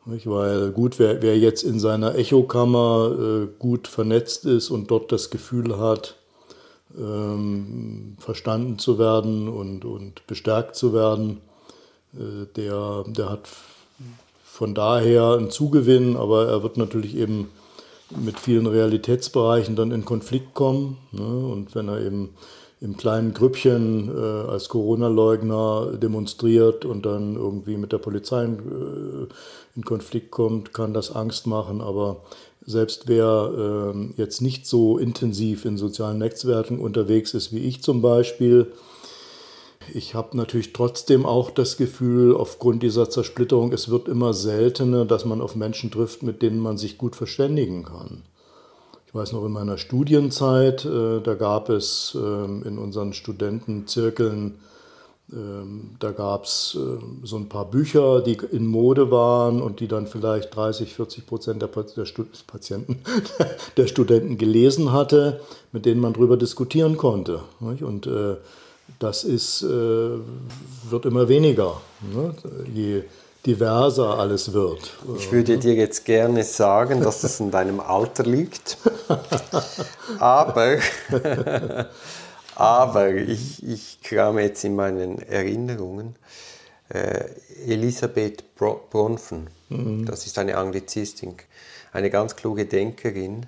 Weil 0.05 0.71
gut, 0.71 0.99
wer, 0.99 1.23
wer 1.23 1.39
jetzt 1.39 1.63
in 1.63 1.81
seiner 1.81 2.15
Echokammer 2.15 3.17
äh, 3.19 3.47
gut 3.59 3.89
vernetzt 3.89 4.45
ist 4.45 4.69
und 4.71 4.91
dort 4.91 5.13
das 5.13 5.31
Gefühl 5.31 5.79
hat, 5.79 6.17
ähm, 6.97 8.17
verstanden 8.19 8.79
zu 8.79 8.99
werden 8.99 9.49
und, 9.49 9.85
und 9.85 10.27
bestärkt 10.27 10.77
zu 10.77 10.93
werden, 10.93 11.41
äh, 12.15 12.47
der, 12.55 13.05
der 13.09 13.31
hat 13.31 13.49
von 14.57 14.75
daher 14.75 15.35
einen 15.35 15.51
Zugewinn, 15.51 16.17
aber 16.17 16.49
er 16.49 16.63
wird 16.63 16.79
natürlich 16.79 17.15
eben 17.15 17.51
mit 18.19 18.41
vielen 18.41 18.67
Realitätsbereichen 18.67 19.77
dann 19.77 19.91
in 19.91 20.07
Konflikt 20.07 20.55
kommen. 20.55 20.97
Ne? 21.13 21.27
Und 21.27 21.75
wenn 21.75 21.89
er 21.89 22.01
eben 22.01 22.31
im 22.81 22.97
kleinen 22.97 23.35
Grüppchen 23.35 24.09
äh, 24.09 24.49
als 24.49 24.71
Corona-Leugner 24.71 25.99
demonstriert 26.03 26.87
und 26.87 27.05
dann 27.05 27.37
irgendwie 27.37 27.77
mit 27.77 27.93
der 27.93 27.99
Polizei 27.99 28.45
in, 28.45 28.55
äh, 28.55 29.27
in, 29.77 29.85
Konflikt 29.85 30.31
kommt, 30.31 30.73
kann 30.73 30.95
das 30.95 31.15
Angst 31.15 31.47
machen. 31.47 31.83
Aber 31.83 32.23
selbst 32.65 33.09
wer 33.09 33.93
äh, 33.95 34.13
jetzt 34.17 34.41
nicht 34.41 34.67
so 34.67 34.97
intensiv 34.97 35.67
in 35.67 35.77
sozialen 35.77 36.17
Netzwerken 36.17 36.79
unterwegs 36.79 37.35
ist 37.35 37.53
wie 37.53 37.59
ich 37.61 37.83
zum 37.83 38.01
Beispiel, 38.01 38.73
ich 39.95 40.15
habe 40.15 40.37
natürlich 40.37 40.73
trotzdem 40.73 41.27
auch 41.27 41.51
das 41.51 41.77
Gefühl, 41.77 42.35
aufgrund 42.35 42.83
dieser 42.83 43.11
Zersplitterung, 43.11 43.73
es 43.73 43.89
wird 43.89 44.09
immer 44.09 44.35
seltener, 44.35 45.05
dass 45.05 45.25
man 45.25 45.41
auf 45.41 45.57
Menschen 45.57 45.91
trifft, 45.91 46.23
mit 46.23 46.43
denen 46.43 46.59
man 46.59 46.79
sich 46.79 46.99
gut 46.99 47.17
verständigen 47.17 47.85
kann 47.85 48.23
weiß 49.17 49.33
noch 49.33 49.45
in 49.45 49.53
meiner 49.53 49.79
Studienzeit, 49.79 50.85
äh, 50.85 51.21
da 51.21 51.35
gab 51.35 51.69
es 51.69 52.17
ähm, 52.21 52.63
in 52.65 52.79
unseren 52.79 53.13
Studentenzirkeln, 53.15 54.59
ähm, 55.33 55.97
da 55.99 56.13
gab 56.13 56.45
es 56.45 56.79
äh, 56.79 56.99
so 57.25 57.37
ein 57.37 57.49
paar 57.49 57.69
Bücher, 57.71 58.21
die 58.21 58.37
in 58.53 58.67
Mode 58.67 59.11
waren 59.11 59.61
und 59.63 59.81
die 59.81 59.89
dann 59.89 60.07
vielleicht 60.07 60.55
30, 60.55 60.95
40 60.95 61.27
Prozent 61.27 61.63
der, 61.63 61.69
der 61.69 62.07
Patienten, 62.47 63.01
der 63.77 63.87
Studenten 63.87 64.39
gelesen 64.39 64.93
hatte, 64.93 65.41
mit 65.73 65.87
denen 65.87 66.01
man 66.01 66.13
darüber 66.13 66.37
diskutieren 66.37 66.97
konnte. 66.97 67.41
Nicht? 67.61 67.83
Und 67.83 68.07
äh, 68.07 68.37
das 68.99 69.25
ist, 69.25 69.63
äh, 69.63 69.67
wird 69.67 71.05
immer 71.05 71.29
weniger. 71.29 71.81
Ne? 72.13 72.35
Je, 72.73 73.03
diverser 73.47 74.19
alles 74.19 74.53
wird. 74.53 74.97
Ich 75.17 75.31
würde 75.31 75.59
dir 75.59 75.75
jetzt 75.75 76.05
gerne 76.05 76.43
sagen, 76.43 77.01
dass 77.01 77.23
es 77.23 77.39
in 77.39 77.51
deinem 77.53 77.79
Alter 77.79 78.25
liegt. 78.25 78.77
Aber, 80.19 80.79
aber 82.57 83.15
ich, 83.15 83.63
ich 83.63 84.01
krame 84.03 84.43
jetzt 84.43 84.65
in 84.65 84.75
meinen 84.75 85.21
Erinnerungen. 85.23 86.17
Äh, 86.89 87.25
Elisabeth 87.67 88.55
Bronfen, 88.57 89.49
mhm. 89.69 90.07
das 90.07 90.27
ist 90.27 90.39
eine 90.39 90.57
Anglizistin, 90.57 91.35
eine 91.93 92.11
ganz 92.11 92.35
kluge 92.35 92.67
Denkerin. 92.67 93.47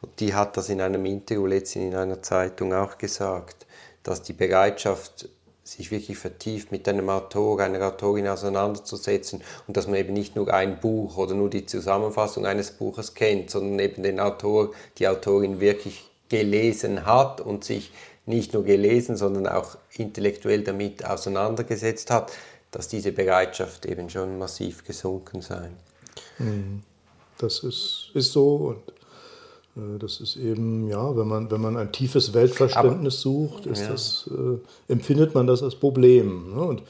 Und 0.00 0.20
die 0.20 0.34
hat 0.34 0.56
das 0.56 0.68
in 0.68 0.80
einem 0.80 1.04
Interview 1.06 1.46
letztens 1.46 1.86
in 1.86 1.94
einer 1.94 2.22
Zeitung 2.22 2.72
auch 2.72 2.98
gesagt, 2.98 3.66
dass 4.08 4.22
die 4.22 4.32
Bereitschaft 4.32 5.28
sich 5.62 5.90
wirklich 5.90 6.16
vertieft 6.16 6.72
mit 6.72 6.88
einem 6.88 7.10
Autor, 7.10 7.60
einer 7.60 7.86
Autorin 7.86 8.26
auseinanderzusetzen 8.26 9.42
und 9.66 9.76
dass 9.76 9.86
man 9.86 9.96
eben 9.96 10.14
nicht 10.14 10.34
nur 10.34 10.52
ein 10.52 10.80
Buch 10.80 11.18
oder 11.18 11.34
nur 11.34 11.50
die 11.50 11.66
Zusammenfassung 11.66 12.46
eines 12.46 12.70
Buches 12.70 13.12
kennt, 13.12 13.50
sondern 13.50 13.78
eben 13.78 14.02
den 14.02 14.18
Autor, 14.18 14.72
die 14.96 15.06
Autorin 15.06 15.60
wirklich 15.60 16.08
gelesen 16.30 17.04
hat 17.04 17.42
und 17.42 17.64
sich 17.64 17.92
nicht 18.24 18.54
nur 18.54 18.64
gelesen, 18.64 19.18
sondern 19.18 19.46
auch 19.46 19.76
intellektuell 19.94 20.62
damit 20.62 21.04
auseinandergesetzt 21.04 22.10
hat, 22.10 22.32
dass 22.70 22.88
diese 22.88 23.12
Bereitschaft 23.12 23.84
eben 23.84 24.08
schon 24.08 24.38
massiv 24.38 24.84
gesunken 24.84 25.42
sei. 25.42 25.68
Mhm. 26.38 26.82
Das 27.36 27.58
ist, 27.62 28.10
ist 28.14 28.32
so 28.32 28.56
und 28.56 28.97
das 29.98 30.20
ist 30.20 30.36
eben, 30.36 30.88
ja, 30.88 31.16
wenn 31.16 31.28
man, 31.28 31.50
wenn 31.50 31.60
man 31.60 31.76
ein 31.76 31.92
tiefes 31.92 32.34
Weltverständnis 32.34 33.26
Aber, 33.26 33.34
sucht, 33.34 33.66
ist 33.66 33.82
ja. 33.82 33.90
das, 33.90 34.30
äh, 34.30 34.92
empfindet 34.92 35.34
man 35.34 35.46
das 35.46 35.62
als 35.62 35.74
Problem. 35.74 36.54
Ne? 36.54 36.62
Und 36.62 36.82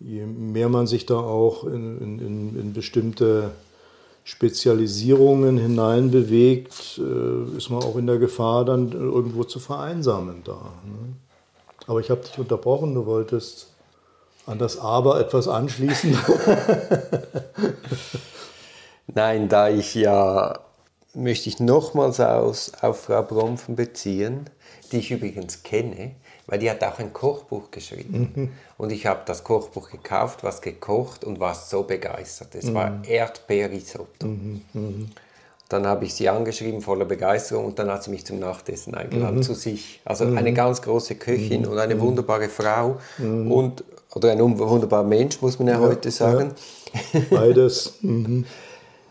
je 0.00 0.24
mehr 0.24 0.68
man 0.68 0.86
sich 0.86 1.06
da 1.06 1.16
auch 1.16 1.64
in, 1.64 2.00
in, 2.00 2.58
in 2.58 2.72
bestimmte 2.72 3.50
Spezialisierungen 4.24 5.58
hineinbewegt, 5.58 6.98
äh, 6.98 7.56
ist 7.56 7.70
man 7.70 7.82
auch 7.82 7.96
in 7.96 8.06
der 8.06 8.18
Gefahr, 8.18 8.64
dann 8.64 8.92
irgendwo 8.92 9.44
zu 9.44 9.58
vereinsamen 9.58 10.42
da. 10.44 10.52
Ne? 10.84 11.14
Aber 11.86 12.00
ich 12.00 12.10
habe 12.10 12.20
dich 12.20 12.38
unterbrochen, 12.38 12.94
du 12.94 13.06
wolltest 13.06 13.68
an 14.44 14.58
das 14.58 14.78
Aber 14.78 15.20
etwas 15.20 15.48
anschließen. 15.48 16.16
Nein, 19.06 19.48
da 19.48 19.70
ich 19.70 19.94
ja 19.94 20.58
möchte 21.14 21.48
ich 21.48 21.60
nochmals 21.60 22.20
aus, 22.20 22.72
auf 22.80 23.02
Frau 23.02 23.22
Bromfen 23.22 23.76
beziehen, 23.76 24.48
die 24.92 24.98
ich 24.98 25.10
übrigens 25.10 25.62
kenne. 25.62 26.12
weil 26.46 26.58
die 26.58 26.70
hat 26.70 26.82
auch 26.82 26.98
ein 26.98 27.12
Kochbuch 27.12 27.70
geschrieben. 27.70 28.32
Mhm. 28.34 28.50
Und 28.78 28.90
ich 28.90 29.04
habe 29.04 29.20
das 29.26 29.44
Kochbuch 29.44 29.90
gekauft, 29.90 30.42
was 30.42 30.62
gekocht 30.62 31.22
und 31.22 31.40
war 31.40 31.54
so 31.54 31.82
begeistert. 31.82 32.54
Es 32.54 32.64
mhm. 32.66 32.74
war 32.74 33.04
Erdbeerrisotto. 33.06 34.26
Mhm. 34.26 34.62
mhm. 34.72 35.08
Dann 35.68 35.86
habe 35.86 36.06
ich 36.06 36.14
sie 36.14 36.30
angeschrieben, 36.30 36.80
voller 36.80 37.04
Begeisterung, 37.04 37.66
und 37.66 37.78
dann 37.78 37.90
hat 37.90 38.02
sie 38.02 38.10
mich 38.10 38.24
zum 38.24 38.38
Nachtessen 38.38 38.94
eingeladen 38.94 39.36
mhm. 39.36 39.42
zu 39.42 39.52
sich. 39.52 40.00
Also 40.06 40.24
mhm. 40.24 40.38
eine 40.38 40.54
ganz 40.54 40.80
große 40.80 41.16
Köchin 41.16 41.66
und 41.66 41.78
eine 41.78 42.00
wunderbare 42.00 42.48
Frau 42.48 42.96
und 43.18 43.84
oder 44.14 44.32
ein 44.32 44.40
wunderbarer 44.40 45.04
Mensch, 45.04 45.42
muss 45.42 45.58
man 45.58 45.68
ja, 45.68 45.74
ja 45.74 45.80
heute 45.80 46.10
sagen. 46.10 46.52
Ja. 47.12 47.20
Beides. 47.30 47.98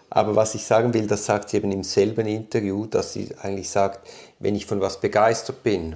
Aber 0.10 0.36
was 0.36 0.56
ich 0.56 0.66
sagen 0.66 0.94
will, 0.94 1.08
das 1.08 1.26
sagt 1.26 1.50
sie 1.50 1.58
eben 1.58 1.72
im 1.72 1.84
selben 1.84 2.28
Interview, 2.28 2.86
dass 2.86 3.14
sie 3.14 3.30
eigentlich 3.42 3.70
sagt, 3.70 4.08
wenn 4.40 4.56
ich 4.56 4.66
von 4.66 4.80
was 4.80 5.02
begeistert 5.02 5.64
bin, 5.64 5.96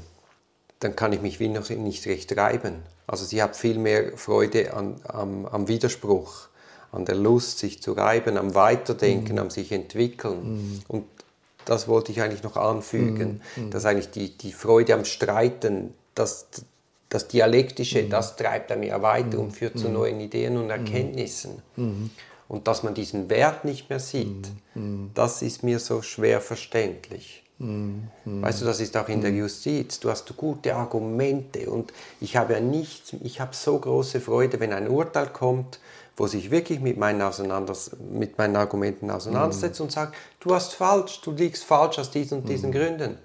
dann 0.79 0.95
kann 0.95 1.13
ich 1.13 1.21
mich 1.21 1.39
wie 1.39 1.47
noch 1.47 1.69
nicht 1.69 2.05
recht 2.07 2.35
reiben. 2.35 2.83
Also 3.07 3.25
sie 3.25 3.41
hat 3.41 3.55
viel 3.55 3.77
mehr 3.77 4.17
Freude 4.17 4.73
an, 4.73 4.95
am, 5.07 5.45
am 5.45 5.67
Widerspruch, 5.67 6.47
an 6.91 7.05
der 7.05 7.15
Lust, 7.15 7.59
sich 7.59 7.81
zu 7.81 7.93
reiben, 7.93 8.37
am 8.37 8.55
Weiterdenken, 8.55 9.33
mhm. 9.33 9.39
am 9.39 9.49
sich 9.49 9.71
entwickeln. 9.71 10.43
Mhm. 10.43 10.81
Und 10.87 11.05
das 11.65 11.87
wollte 11.87 12.11
ich 12.11 12.21
eigentlich 12.21 12.43
noch 12.43 12.57
anfügen, 12.57 13.41
mhm. 13.55 13.65
mhm. 13.65 13.69
dass 13.69 13.85
eigentlich 13.85 14.11
die, 14.11 14.37
die 14.37 14.51
Freude 14.51 14.93
am 14.95 15.05
Streiten, 15.05 15.93
das, 16.15 16.47
das 17.09 17.27
Dialektische, 17.27 18.03
mhm. 18.03 18.09
das 18.09 18.35
treibt 18.35 18.71
einem 18.71 18.83
ja 18.83 19.01
weiter 19.01 19.39
und 19.39 19.51
führt 19.51 19.77
zu 19.77 19.89
neuen 19.89 20.19
Ideen 20.19 20.57
und 20.57 20.69
Erkenntnissen. 20.69 21.61
Und 22.51 22.67
dass 22.67 22.83
man 22.83 22.93
diesen 22.93 23.29
Wert 23.29 23.63
nicht 23.63 23.89
mehr 23.89 24.01
sieht, 24.01 24.51
das 25.13 25.41
ist 25.41 25.63
mir 25.63 25.79
so 25.79 26.01
schwer 26.01 26.41
verständlich. 26.41 27.43
Mhm. 27.59 28.09
Weißt 28.25 28.59
du, 28.59 28.65
das 28.65 28.81
ist 28.81 28.97
auch 28.97 29.07
in 29.07 29.21
der 29.21 29.31
Justiz. 29.31 30.01
Du 30.01 30.09
hast 30.09 30.35
gute 30.35 30.75
Argumente 30.75 31.69
und 31.69 31.93
ich 32.19 32.35
habe 32.35 32.51
ja 32.51 32.59
nicht, 32.59 33.15
ich 33.23 33.39
habe 33.39 33.55
so 33.55 33.79
große 33.79 34.19
Freude, 34.19 34.59
wenn 34.59 34.73
ein 34.73 34.89
Urteil 34.89 35.27
kommt, 35.27 35.79
wo 36.17 36.27
sich 36.27 36.51
wirklich 36.51 36.81
mit 36.81 36.97
meinen, 36.97 37.21
Auseinanders 37.21 37.91
mit 38.11 38.37
meinen 38.37 38.57
Argumenten 38.57 39.11
auseinandersetzt 39.11 39.79
und 39.79 39.93
sagt, 39.93 40.15
du 40.41 40.53
hast 40.53 40.73
falsch, 40.73 41.21
du 41.21 41.31
liegst 41.31 41.63
falsch 41.63 41.99
aus 41.99 42.11
diesen 42.11 42.39
und 42.39 42.49
diesen. 42.49 42.73
Gründen. 42.73 43.17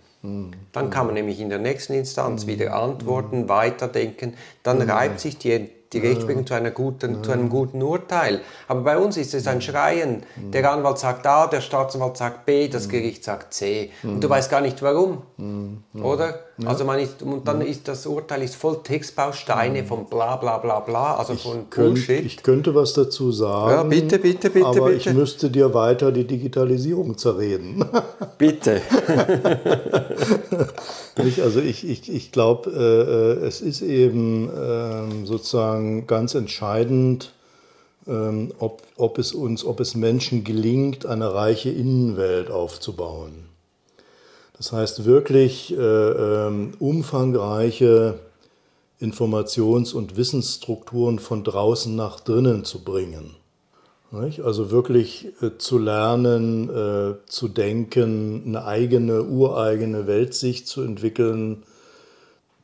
Dann 0.70 0.90
kann 0.90 1.06
man 1.06 1.14
nämlich 1.14 1.40
in 1.40 1.48
der 1.48 1.58
nächsten 1.58 1.94
Instanz 1.94 2.46
wieder 2.46 2.74
antworten, 2.74 3.48
weiterdenken, 3.48 4.34
dann 4.62 4.80
reibt 4.82 5.18
sich 5.18 5.36
die 5.36 5.68
die 6.00 6.06
Rechtsprechung 6.06 6.46
zu, 6.46 6.54
einer 6.54 6.70
guten, 6.70 7.22
zu 7.24 7.32
einem 7.32 7.48
guten 7.48 7.82
Urteil. 7.82 8.40
Aber 8.68 8.80
bei 8.80 8.98
uns 8.98 9.16
ist 9.16 9.34
es 9.34 9.46
ein 9.46 9.60
Schreien. 9.60 10.22
Der 10.36 10.70
Anwalt 10.70 10.98
sagt 10.98 11.26
A, 11.26 11.46
der 11.46 11.60
Staatsanwalt 11.60 12.16
sagt 12.16 12.46
B, 12.46 12.68
das 12.68 12.88
Gericht 12.88 13.24
sagt 13.24 13.54
C. 13.54 13.90
Und 14.02 14.22
du 14.22 14.28
weißt 14.28 14.50
gar 14.50 14.60
nicht 14.60 14.82
warum, 14.82 15.22
oder? 16.02 16.45
Also 16.64 16.84
man 16.84 16.98
ist, 16.98 17.22
und 17.22 17.46
dann 17.46 17.60
ist 17.60 17.86
das 17.86 18.06
Urteil 18.06 18.42
ist 18.42 18.56
voll 18.56 18.82
Textbausteine 18.82 19.84
von 19.84 20.06
bla 20.06 20.36
bla 20.36 20.56
bla 20.56 20.80
bla, 20.80 21.16
also 21.16 21.34
ich 21.34 21.42
von 21.42 21.66
Bullshit. 21.68 22.06
Könnt, 22.06 22.26
ich 22.26 22.42
könnte 22.42 22.74
was 22.74 22.94
dazu 22.94 23.30
sagen. 23.30 23.70
Ja, 23.72 23.82
bitte, 23.82 24.18
bitte, 24.18 24.48
bitte, 24.48 24.66
aber 24.66 24.86
bitte. 24.86 25.10
ich 25.10 25.14
müsste 25.14 25.50
dir 25.50 25.74
weiter 25.74 26.12
die 26.12 26.26
Digitalisierung 26.26 27.18
zerreden. 27.18 27.84
bitte. 28.38 28.80
also 31.42 31.60
ich, 31.60 31.86
ich, 31.86 32.10
ich 32.10 32.32
glaube, 32.32 32.70
äh, 32.70 33.44
äh, 33.44 33.46
es 33.46 33.60
ist 33.60 33.82
eben 33.82 34.48
äh, 34.48 35.26
sozusagen 35.26 36.06
ganz 36.06 36.34
entscheidend, 36.34 37.32
ähm, 38.06 38.52
ob, 38.58 38.80
ob 38.96 39.18
es 39.18 39.34
uns, 39.34 39.62
ob 39.62 39.80
es 39.80 39.94
Menschen 39.94 40.42
gelingt, 40.42 41.04
eine 41.04 41.34
reiche 41.34 41.68
Innenwelt 41.68 42.50
aufzubauen. 42.50 43.55
Das 44.56 44.72
heißt 44.72 45.04
wirklich 45.04 45.76
äh, 45.76 45.80
äh, 45.80 46.68
umfangreiche 46.78 48.18
Informations- 49.00 49.92
und 49.92 50.16
Wissensstrukturen 50.16 51.18
von 51.18 51.44
draußen 51.44 51.94
nach 51.94 52.20
drinnen 52.20 52.64
zu 52.64 52.82
bringen. 52.82 53.36
Nicht? 54.12 54.40
Also 54.40 54.70
wirklich 54.70 55.28
äh, 55.42 55.58
zu 55.58 55.78
lernen, 55.78 56.70
äh, 56.70 57.14
zu 57.26 57.48
denken, 57.48 58.44
eine 58.46 58.64
eigene, 58.64 59.24
ureigene 59.24 60.06
Weltsicht 60.06 60.66
zu 60.68 60.82
entwickeln. 60.82 61.64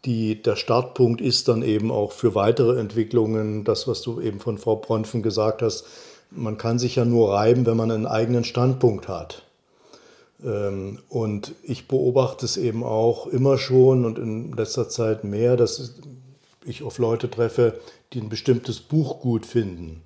Die, 0.05 0.41
der 0.41 0.57
Startpunkt 0.57 1.21
ist 1.21 1.49
dann 1.49 1.63
eben 1.63 1.91
auch 1.91 2.13
für 2.13 2.35
weitere 2.35 2.81
Entwicklungen, 2.81 3.65
das, 3.65 3.87
was 3.87 4.03
du 4.03 4.21
eben 4.21 4.41
von 4.41 4.57
Frau 4.57 4.77
Bronfen 4.77 5.23
gesagt 5.23 5.63
hast, 5.63 5.85
man 6.31 6.57
kann 6.57 6.79
sich 6.79 6.97
ja 6.97 7.05
nur 7.05 7.35
reiben, 7.35 7.67
wenn 7.67 7.77
man 7.77 7.91
einen 7.91 8.07
eigenen 8.07 8.45
Standpunkt 8.45 9.09
hat. 9.09 9.43
Ähm, 10.45 10.99
und 11.09 11.55
ich 11.63 11.89
beobachte 11.89 12.45
es 12.45 12.57
eben 12.57 12.83
auch 12.85 13.27
immer 13.27 13.59
schon 13.59 14.05
und 14.05 14.19
in 14.19 14.53
letzter 14.53 14.89
Zeit 14.89 15.25
mehr, 15.25 15.57
dass 15.57 15.95
ich 16.65 16.83
auf 16.83 16.99
Leute 16.99 17.31
treffe, 17.31 17.81
die 18.13 18.21
ein 18.21 18.29
bestimmtes 18.29 18.81
Buch 18.81 19.21
gut 19.21 19.47
finden. 19.47 20.03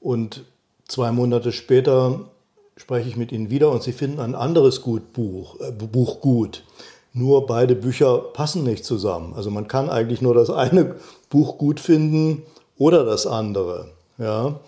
Und 0.00 0.44
zwei 0.86 1.12
Monate 1.12 1.52
später 1.52 2.28
spreche 2.76 3.08
ich 3.08 3.16
mit 3.16 3.32
ihnen 3.32 3.50
wieder 3.50 3.70
und 3.70 3.82
sie 3.82 3.92
finden 3.92 4.20
ein 4.20 4.34
anderes 4.34 4.82
gut 4.82 5.12
Buch, 5.12 5.60
äh, 5.60 5.72
Buch 5.72 6.20
gut. 6.20 6.64
Nur 7.12 7.46
beide 7.46 7.74
Bücher 7.74 8.18
passen 8.18 8.64
nicht 8.64 8.84
zusammen. 8.84 9.34
Also 9.34 9.50
man 9.50 9.66
kann 9.66 9.90
eigentlich 9.90 10.20
nur 10.20 10.34
das 10.34 10.50
eine 10.50 10.96
Buch 11.30 11.58
gut 11.58 11.80
finden 11.80 12.42
oder 12.76 13.04
das 13.04 13.26
andere. 13.26 13.88
Ja? 14.18 14.60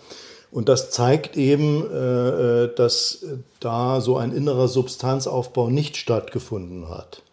Und 0.51 0.67
das 0.67 0.91
zeigt 0.91 1.37
eben, 1.37 1.89
äh, 1.89 2.65
äh, 2.65 2.75
dass 2.75 3.25
da 3.59 4.01
so 4.01 4.17
ein 4.17 4.33
innerer 4.33 4.67
Substanzaufbau 4.67 5.69
nicht 5.69 5.95
stattgefunden 5.95 6.89
hat. 6.89 7.23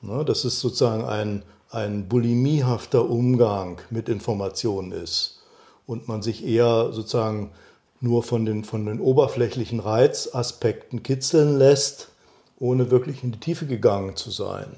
Ne, 0.00 0.24
dass 0.24 0.44
es 0.44 0.60
sozusagen 0.60 1.04
ein, 1.04 1.42
ein 1.70 2.08
bulimiehafter 2.08 3.08
Umgang 3.08 3.80
mit 3.88 4.08
Informationen 4.08 4.92
ist 4.92 5.42
und 5.86 6.08
man 6.08 6.20
sich 6.20 6.44
eher 6.44 6.92
sozusagen 6.92 7.52
nur 8.00 8.22
von 8.22 8.44
den, 8.44 8.64
von 8.64 8.84
den 8.84 9.00
oberflächlichen 9.00 9.80
Reizaspekten 9.80 11.02
kitzeln 11.02 11.58
lässt, 11.58 12.08
ohne 12.58 12.90
wirklich 12.90 13.24
in 13.24 13.32
die 13.32 13.40
Tiefe 13.40 13.66
gegangen 13.66 14.16
zu 14.16 14.30
sein. 14.30 14.76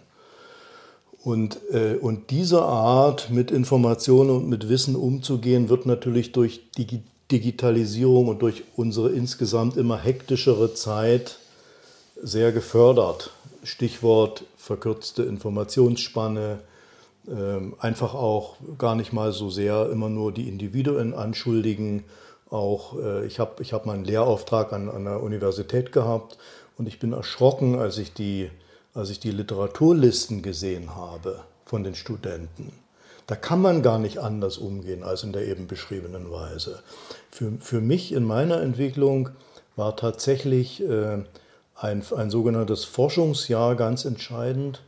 Und, 1.25 1.59
äh, 1.73 1.97
und 1.97 2.31
diese 2.31 2.63
Art, 2.63 3.31
mit 3.31 3.51
Informationen 3.51 4.31
und 4.31 4.49
mit 4.49 4.69
Wissen 4.69 4.95
umzugehen, 4.95 5.69
wird 5.69 5.87
natürlich 5.87 6.31
durch 6.31 6.71
die 6.77 7.03
Digitalisierung 7.31 8.29
und 8.29 8.43
durch 8.43 8.65
unsere 8.77 9.11
insgesamt 9.11 9.77
immer 9.77 9.99
hektischere 9.99 10.75
Zeit 10.75 11.39
sehr 12.23 12.53
gefördert. 12.53 13.33
Stichwort 13.65 14.45
verkürzte 14.57 15.25
Informationsspanne, 15.25 16.61
ähm, 17.29 17.75
einfach 17.79 18.15
auch 18.15 18.57
gar 18.79 18.95
nicht 18.95 19.13
mal 19.13 19.33
so 19.33 19.51
sehr 19.51 19.91
immer 19.91 20.09
nur 20.09 20.33
die 20.33 20.49
Individuen 20.49 21.15
anschuldigen. 21.15 22.05
Auch 22.51 22.97
äh, 22.99 23.27
ich 23.27 23.41
habe 23.41 23.63
ich 23.63 23.73
hab 23.73 23.87
meinen 23.87 24.05
Lehrauftrag 24.05 24.73
an, 24.73 24.89
an 24.89 25.05
der 25.05 25.23
Universität 25.23 25.91
gehabt 25.91 26.39
und 26.79 26.87
ich 26.87 27.01
bin 27.01 27.13
erschrocken, 27.13 27.77
als 27.77 27.99
ich 27.99 28.13
die, 28.13 28.51
als 28.95 29.11
ich 29.11 29.19
die 29.19 29.33
Literaturlisten 29.33 30.43
gesehen 30.43 30.95
habe 30.95 31.41
von 31.65 31.83
den 31.83 31.97
Studenten. 31.97 32.73
Da 33.27 33.35
kann 33.35 33.61
man 33.61 33.83
gar 33.83 33.99
nicht 33.99 34.19
anders 34.19 34.57
umgehen 34.57 35.03
als 35.03 35.25
in 35.25 35.33
der 35.33 35.47
eben 35.47 35.67
beschriebenen 35.67 36.31
Weise. 36.31 36.81
Für, 37.31 37.53
für 37.61 37.81
mich 37.81 38.13
in 38.13 38.25
meiner 38.25 38.61
Entwicklung 38.61 39.31
war 39.75 39.97
tatsächlich 39.97 40.83
äh, 40.83 41.25
ein, 41.75 42.03
ein 42.17 42.31
sogenanntes 42.31 42.85
Forschungsjahr 42.85 43.75
ganz 43.75 44.05
entscheidend. 44.05 44.83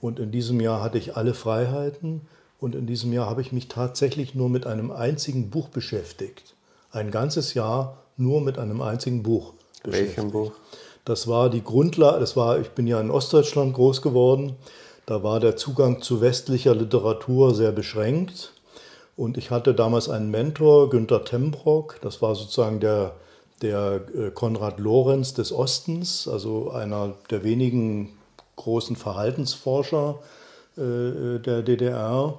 Und 0.00 0.18
in 0.18 0.32
diesem 0.32 0.60
Jahr 0.60 0.82
hatte 0.82 0.98
ich 0.98 1.16
alle 1.16 1.34
Freiheiten. 1.34 2.22
Und 2.60 2.74
in 2.74 2.86
diesem 2.86 3.12
Jahr 3.12 3.28
habe 3.28 3.42
ich 3.42 3.52
mich 3.52 3.68
tatsächlich 3.68 4.34
nur 4.34 4.48
mit 4.48 4.66
einem 4.66 4.90
einzigen 4.90 5.50
Buch 5.50 5.68
beschäftigt. 5.68 6.54
Ein 6.90 7.10
ganzes 7.10 7.54
Jahr 7.54 7.98
nur 8.16 8.40
mit 8.40 8.58
einem 8.58 8.80
einzigen 8.80 9.22
Buch. 9.22 9.54
Welchem 9.84 10.30
Buch? 10.30 10.52
Das 11.04 11.28
war 11.28 11.50
die 11.50 11.62
Grundlage, 11.62 12.20
das 12.20 12.34
war, 12.36 12.58
ich 12.58 12.70
bin 12.70 12.86
ja 12.86 12.98
in 13.00 13.10
Ostdeutschland 13.10 13.74
groß 13.74 14.00
geworden. 14.00 14.56
Da 15.06 15.22
war 15.22 15.40
der 15.40 15.56
Zugang 15.56 16.00
zu 16.00 16.20
westlicher 16.20 16.74
Literatur 16.74 17.54
sehr 17.54 17.72
beschränkt. 17.72 18.52
Und 19.16 19.36
ich 19.36 19.50
hatte 19.50 19.74
damals 19.74 20.08
einen 20.08 20.30
Mentor, 20.30 20.90
Günter 20.90 21.24
Tembrock, 21.24 22.00
das 22.00 22.20
war 22.20 22.34
sozusagen 22.34 22.80
der, 22.80 23.12
der 23.62 24.00
äh, 24.14 24.30
Konrad 24.30 24.80
Lorenz 24.80 25.34
des 25.34 25.52
Ostens, 25.52 26.26
also 26.26 26.70
einer 26.70 27.14
der 27.30 27.44
wenigen 27.44 28.18
großen 28.56 28.96
Verhaltensforscher 28.96 30.18
äh, 30.76 31.38
der 31.38 31.62
DDR. 31.62 32.38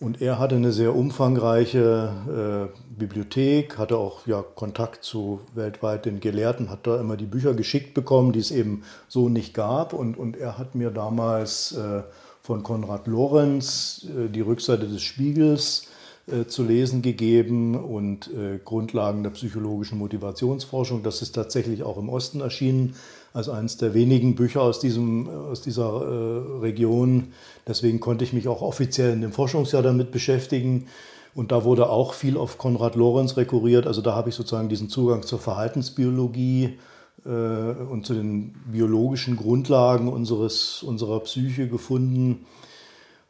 Und 0.00 0.22
er 0.22 0.38
hatte 0.38 0.56
eine 0.56 0.72
sehr 0.72 0.96
umfangreiche 0.96 2.70
äh, 2.72 2.98
Bibliothek, 2.98 3.76
hatte 3.76 3.98
auch 3.98 4.26
ja, 4.26 4.42
Kontakt 4.42 5.04
zu 5.04 5.40
weltweit 5.54 6.06
den 6.06 6.20
Gelehrten, 6.20 6.70
hat 6.70 6.86
da 6.86 6.98
immer 6.98 7.18
die 7.18 7.26
Bücher 7.26 7.52
geschickt 7.52 7.92
bekommen, 7.92 8.32
die 8.32 8.38
es 8.38 8.50
eben 8.50 8.82
so 9.08 9.28
nicht 9.28 9.52
gab. 9.52 9.92
Und, 9.92 10.16
und 10.16 10.38
er 10.38 10.56
hat 10.56 10.74
mir 10.74 10.90
damals 10.90 11.72
äh, 11.72 12.02
von 12.40 12.62
Konrad 12.62 13.08
Lorenz 13.08 14.06
äh, 14.08 14.30
die 14.30 14.40
Rückseite 14.40 14.88
des 14.88 15.02
Spiegels 15.02 15.88
äh, 16.26 16.46
zu 16.46 16.64
lesen 16.64 17.02
gegeben 17.02 17.74
und 17.74 18.30
äh, 18.32 18.58
Grundlagen 18.64 19.22
der 19.22 19.30
psychologischen 19.30 19.98
Motivationsforschung. 19.98 21.02
Das 21.02 21.20
ist 21.20 21.32
tatsächlich 21.32 21.82
auch 21.82 21.98
im 21.98 22.08
Osten 22.08 22.40
erschienen 22.40 22.94
als 23.32 23.48
eines 23.48 23.76
der 23.76 23.94
wenigen 23.94 24.34
Bücher 24.34 24.62
aus, 24.62 24.80
diesem, 24.80 25.28
aus 25.28 25.62
dieser 25.62 25.84
äh, 25.84 26.58
Region. 26.60 27.32
Deswegen 27.66 28.00
konnte 28.00 28.24
ich 28.24 28.32
mich 28.32 28.48
auch 28.48 28.62
offiziell 28.62 29.12
in 29.12 29.20
dem 29.20 29.32
Forschungsjahr 29.32 29.82
damit 29.82 30.10
beschäftigen. 30.10 30.86
Und 31.34 31.52
da 31.52 31.64
wurde 31.64 31.88
auch 31.88 32.14
viel 32.14 32.36
auf 32.36 32.58
Konrad 32.58 32.96
Lorenz 32.96 33.36
rekurriert. 33.36 33.86
Also 33.86 34.02
da 34.02 34.14
habe 34.14 34.30
ich 34.30 34.34
sozusagen 34.34 34.68
diesen 34.68 34.88
Zugang 34.88 35.22
zur 35.22 35.38
Verhaltensbiologie 35.38 36.78
äh, 37.24 37.28
und 37.28 38.04
zu 38.04 38.14
den 38.14 38.54
biologischen 38.70 39.36
Grundlagen 39.36 40.08
unseres, 40.08 40.82
unserer 40.82 41.20
Psyche 41.20 41.68
gefunden. 41.68 42.46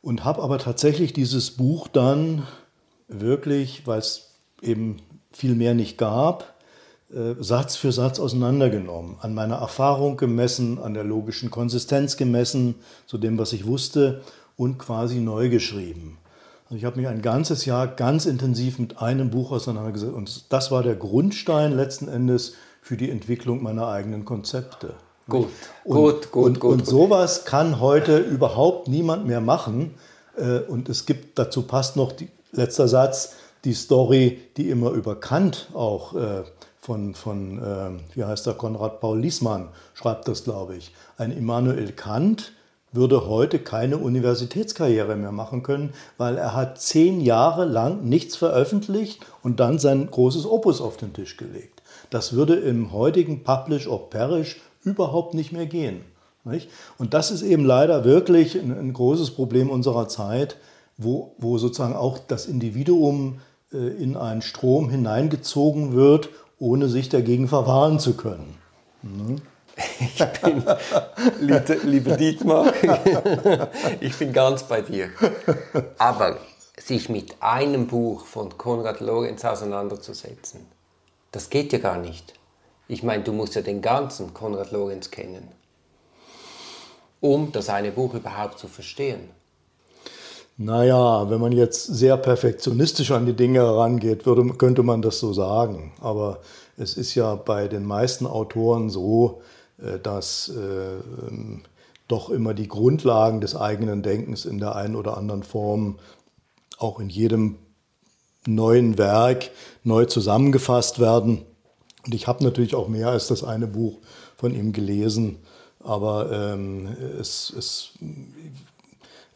Und 0.02 0.24
habe 0.24 0.42
aber 0.42 0.56
tatsächlich 0.56 1.12
dieses 1.12 1.50
Buch 1.50 1.86
dann 1.88 2.46
wirklich, 3.08 3.86
weil 3.86 3.98
es 3.98 4.30
eben 4.62 4.96
viel 5.30 5.54
mehr 5.54 5.74
nicht 5.74 5.98
gab, 5.98 6.54
Satz 7.40 7.76
für 7.76 7.90
Satz 7.90 8.20
auseinandergenommen, 8.20 9.16
an 9.20 9.34
meiner 9.34 9.56
Erfahrung 9.56 10.16
gemessen, 10.16 10.78
an 10.78 10.94
der 10.94 11.04
logischen 11.04 11.50
Konsistenz 11.50 12.16
gemessen, 12.16 12.76
zu 13.06 13.18
dem, 13.18 13.36
was 13.36 13.52
ich 13.52 13.66
wusste 13.66 14.20
und 14.56 14.78
quasi 14.78 15.16
neu 15.16 15.48
geschrieben. 15.48 16.18
Also 16.66 16.76
ich 16.76 16.84
habe 16.84 16.98
mich 16.98 17.08
ein 17.08 17.20
ganzes 17.20 17.64
Jahr 17.64 17.88
ganz 17.88 18.26
intensiv 18.26 18.78
mit 18.78 19.02
einem 19.02 19.30
Buch 19.30 19.50
auseinandergesetzt 19.50 20.14
und 20.14 20.52
das 20.52 20.70
war 20.70 20.84
der 20.84 20.94
Grundstein 20.94 21.72
letzten 21.72 22.06
Endes 22.06 22.54
für 22.80 22.96
die 22.96 23.10
Entwicklung 23.10 23.62
meiner 23.62 23.88
eigenen 23.88 24.24
Konzepte. 24.24 24.94
Gut, 25.28 25.48
und, 25.84 25.96
gut, 25.96 26.30
gut, 26.30 26.44
und, 26.44 26.60
gut. 26.60 26.72
Und 26.72 26.86
sowas 26.86 27.44
kann 27.44 27.80
heute 27.80 28.18
überhaupt 28.18 28.88
niemand 28.88 29.26
mehr 29.26 29.40
machen. 29.40 29.94
Äh, 30.36 30.60
und 30.60 30.88
es 30.88 31.06
gibt, 31.06 31.38
dazu 31.38 31.62
passt 31.62 31.96
noch 31.96 32.12
die, 32.12 32.28
letzter 32.52 32.88
Satz, 32.88 33.34
die 33.64 33.74
Story, 33.74 34.38
die 34.56 34.70
immer 34.70 34.90
über 34.90 35.18
Kant 35.18 35.68
auch 35.74 36.14
äh, 36.14 36.42
von, 36.80 37.14
von 37.14 37.58
äh, 37.58 38.16
wie 38.16 38.24
heißt 38.24 38.46
der, 38.46 38.54
Konrad 38.54 39.00
Paul 39.00 39.20
Liesmann 39.20 39.68
schreibt 39.94 40.28
das, 40.28 40.44
glaube 40.44 40.76
ich. 40.76 40.92
Ein 41.18 41.30
Immanuel 41.30 41.92
Kant 41.92 42.52
würde 42.92 43.28
heute 43.28 43.58
keine 43.58 43.98
Universitätskarriere 43.98 45.14
mehr 45.14 45.30
machen 45.30 45.62
können, 45.62 45.92
weil 46.18 46.36
er 46.36 46.54
hat 46.54 46.80
zehn 46.80 47.20
Jahre 47.20 47.64
lang 47.64 48.04
nichts 48.04 48.34
veröffentlicht 48.34 49.24
und 49.42 49.60
dann 49.60 49.78
sein 49.78 50.10
großes 50.10 50.46
Opus 50.46 50.80
auf 50.80 50.96
den 50.96 51.12
Tisch 51.12 51.36
gelegt. 51.36 51.82
Das 52.08 52.32
würde 52.32 52.56
im 52.56 52.92
heutigen 52.92 53.44
Publish 53.44 53.86
or 53.86 54.10
Perish 54.10 54.60
überhaupt 54.82 55.34
nicht 55.34 55.52
mehr 55.52 55.66
gehen. 55.66 56.00
Nicht? 56.44 56.70
Und 56.98 57.14
das 57.14 57.30
ist 57.30 57.42
eben 57.42 57.64
leider 57.64 58.04
wirklich 58.04 58.56
ein, 58.56 58.76
ein 58.76 58.92
großes 58.92 59.32
Problem 59.32 59.70
unserer 59.70 60.08
Zeit, 60.08 60.56
wo, 60.96 61.34
wo 61.38 61.58
sozusagen 61.58 61.94
auch 61.94 62.18
das 62.18 62.46
Individuum 62.46 63.40
äh, 63.72 63.76
in 63.76 64.16
einen 64.16 64.42
Strom 64.42 64.90
hineingezogen 64.90 65.92
wird 65.94 66.30
ohne 66.60 66.88
sich 66.88 67.08
dagegen 67.08 67.48
verwahren 67.48 67.98
zu 67.98 68.16
können. 68.16 68.56
Mhm. 69.02 69.42
Ich 69.98 70.22
bin, 70.42 70.62
lieber 71.84 72.16
Dietmar, 72.16 72.72
ich 74.00 74.16
bin 74.18 74.32
ganz 74.32 74.64
bei 74.64 74.82
dir. 74.82 75.08
Aber 75.96 76.36
sich 76.78 77.08
mit 77.08 77.36
einem 77.40 77.86
Buch 77.86 78.26
von 78.26 78.56
Konrad 78.58 79.00
Lorenz 79.00 79.44
auseinanderzusetzen, 79.44 80.66
das 81.32 81.48
geht 81.48 81.72
ja 81.72 81.78
gar 81.78 81.96
nicht. 81.96 82.34
Ich 82.88 83.02
meine, 83.02 83.22
du 83.22 83.32
musst 83.32 83.54
ja 83.54 83.62
den 83.62 83.80
ganzen 83.80 84.34
Konrad 84.34 84.70
Lorenz 84.70 85.10
kennen, 85.10 85.48
um 87.20 87.50
das 87.52 87.70
eine 87.70 87.90
Buch 87.90 88.12
überhaupt 88.12 88.58
zu 88.58 88.68
verstehen. 88.68 89.30
Naja, 90.62 91.30
wenn 91.30 91.40
man 91.40 91.52
jetzt 91.52 91.86
sehr 91.86 92.18
perfektionistisch 92.18 93.12
an 93.12 93.24
die 93.24 93.32
Dinge 93.32 93.60
herangeht, 93.60 94.26
würde, 94.26 94.46
könnte 94.58 94.82
man 94.82 95.00
das 95.00 95.18
so 95.18 95.32
sagen. 95.32 95.94
Aber 96.02 96.40
es 96.76 96.98
ist 96.98 97.14
ja 97.14 97.34
bei 97.34 97.66
den 97.66 97.86
meisten 97.86 98.26
Autoren 98.26 98.90
so, 98.90 99.40
äh, 99.78 99.98
dass 99.98 100.50
äh, 100.50 101.00
doch 102.08 102.28
immer 102.28 102.52
die 102.52 102.68
Grundlagen 102.68 103.40
des 103.40 103.56
eigenen 103.56 104.02
Denkens 104.02 104.44
in 104.44 104.58
der 104.58 104.76
einen 104.76 104.96
oder 104.96 105.16
anderen 105.16 105.44
Form 105.44 105.98
auch 106.76 107.00
in 107.00 107.08
jedem 107.08 107.56
neuen 108.46 108.98
Werk 108.98 109.50
neu 109.82 110.04
zusammengefasst 110.04 110.98
werden. 110.98 111.40
Und 112.04 112.14
ich 112.14 112.26
habe 112.26 112.44
natürlich 112.44 112.74
auch 112.74 112.88
mehr 112.88 113.08
als 113.08 113.28
das 113.28 113.44
eine 113.44 113.66
Buch 113.66 113.96
von 114.36 114.54
ihm 114.54 114.74
gelesen, 114.74 115.38
aber 115.82 116.30
ähm, 116.30 116.86
es, 117.18 117.50
es 117.56 117.92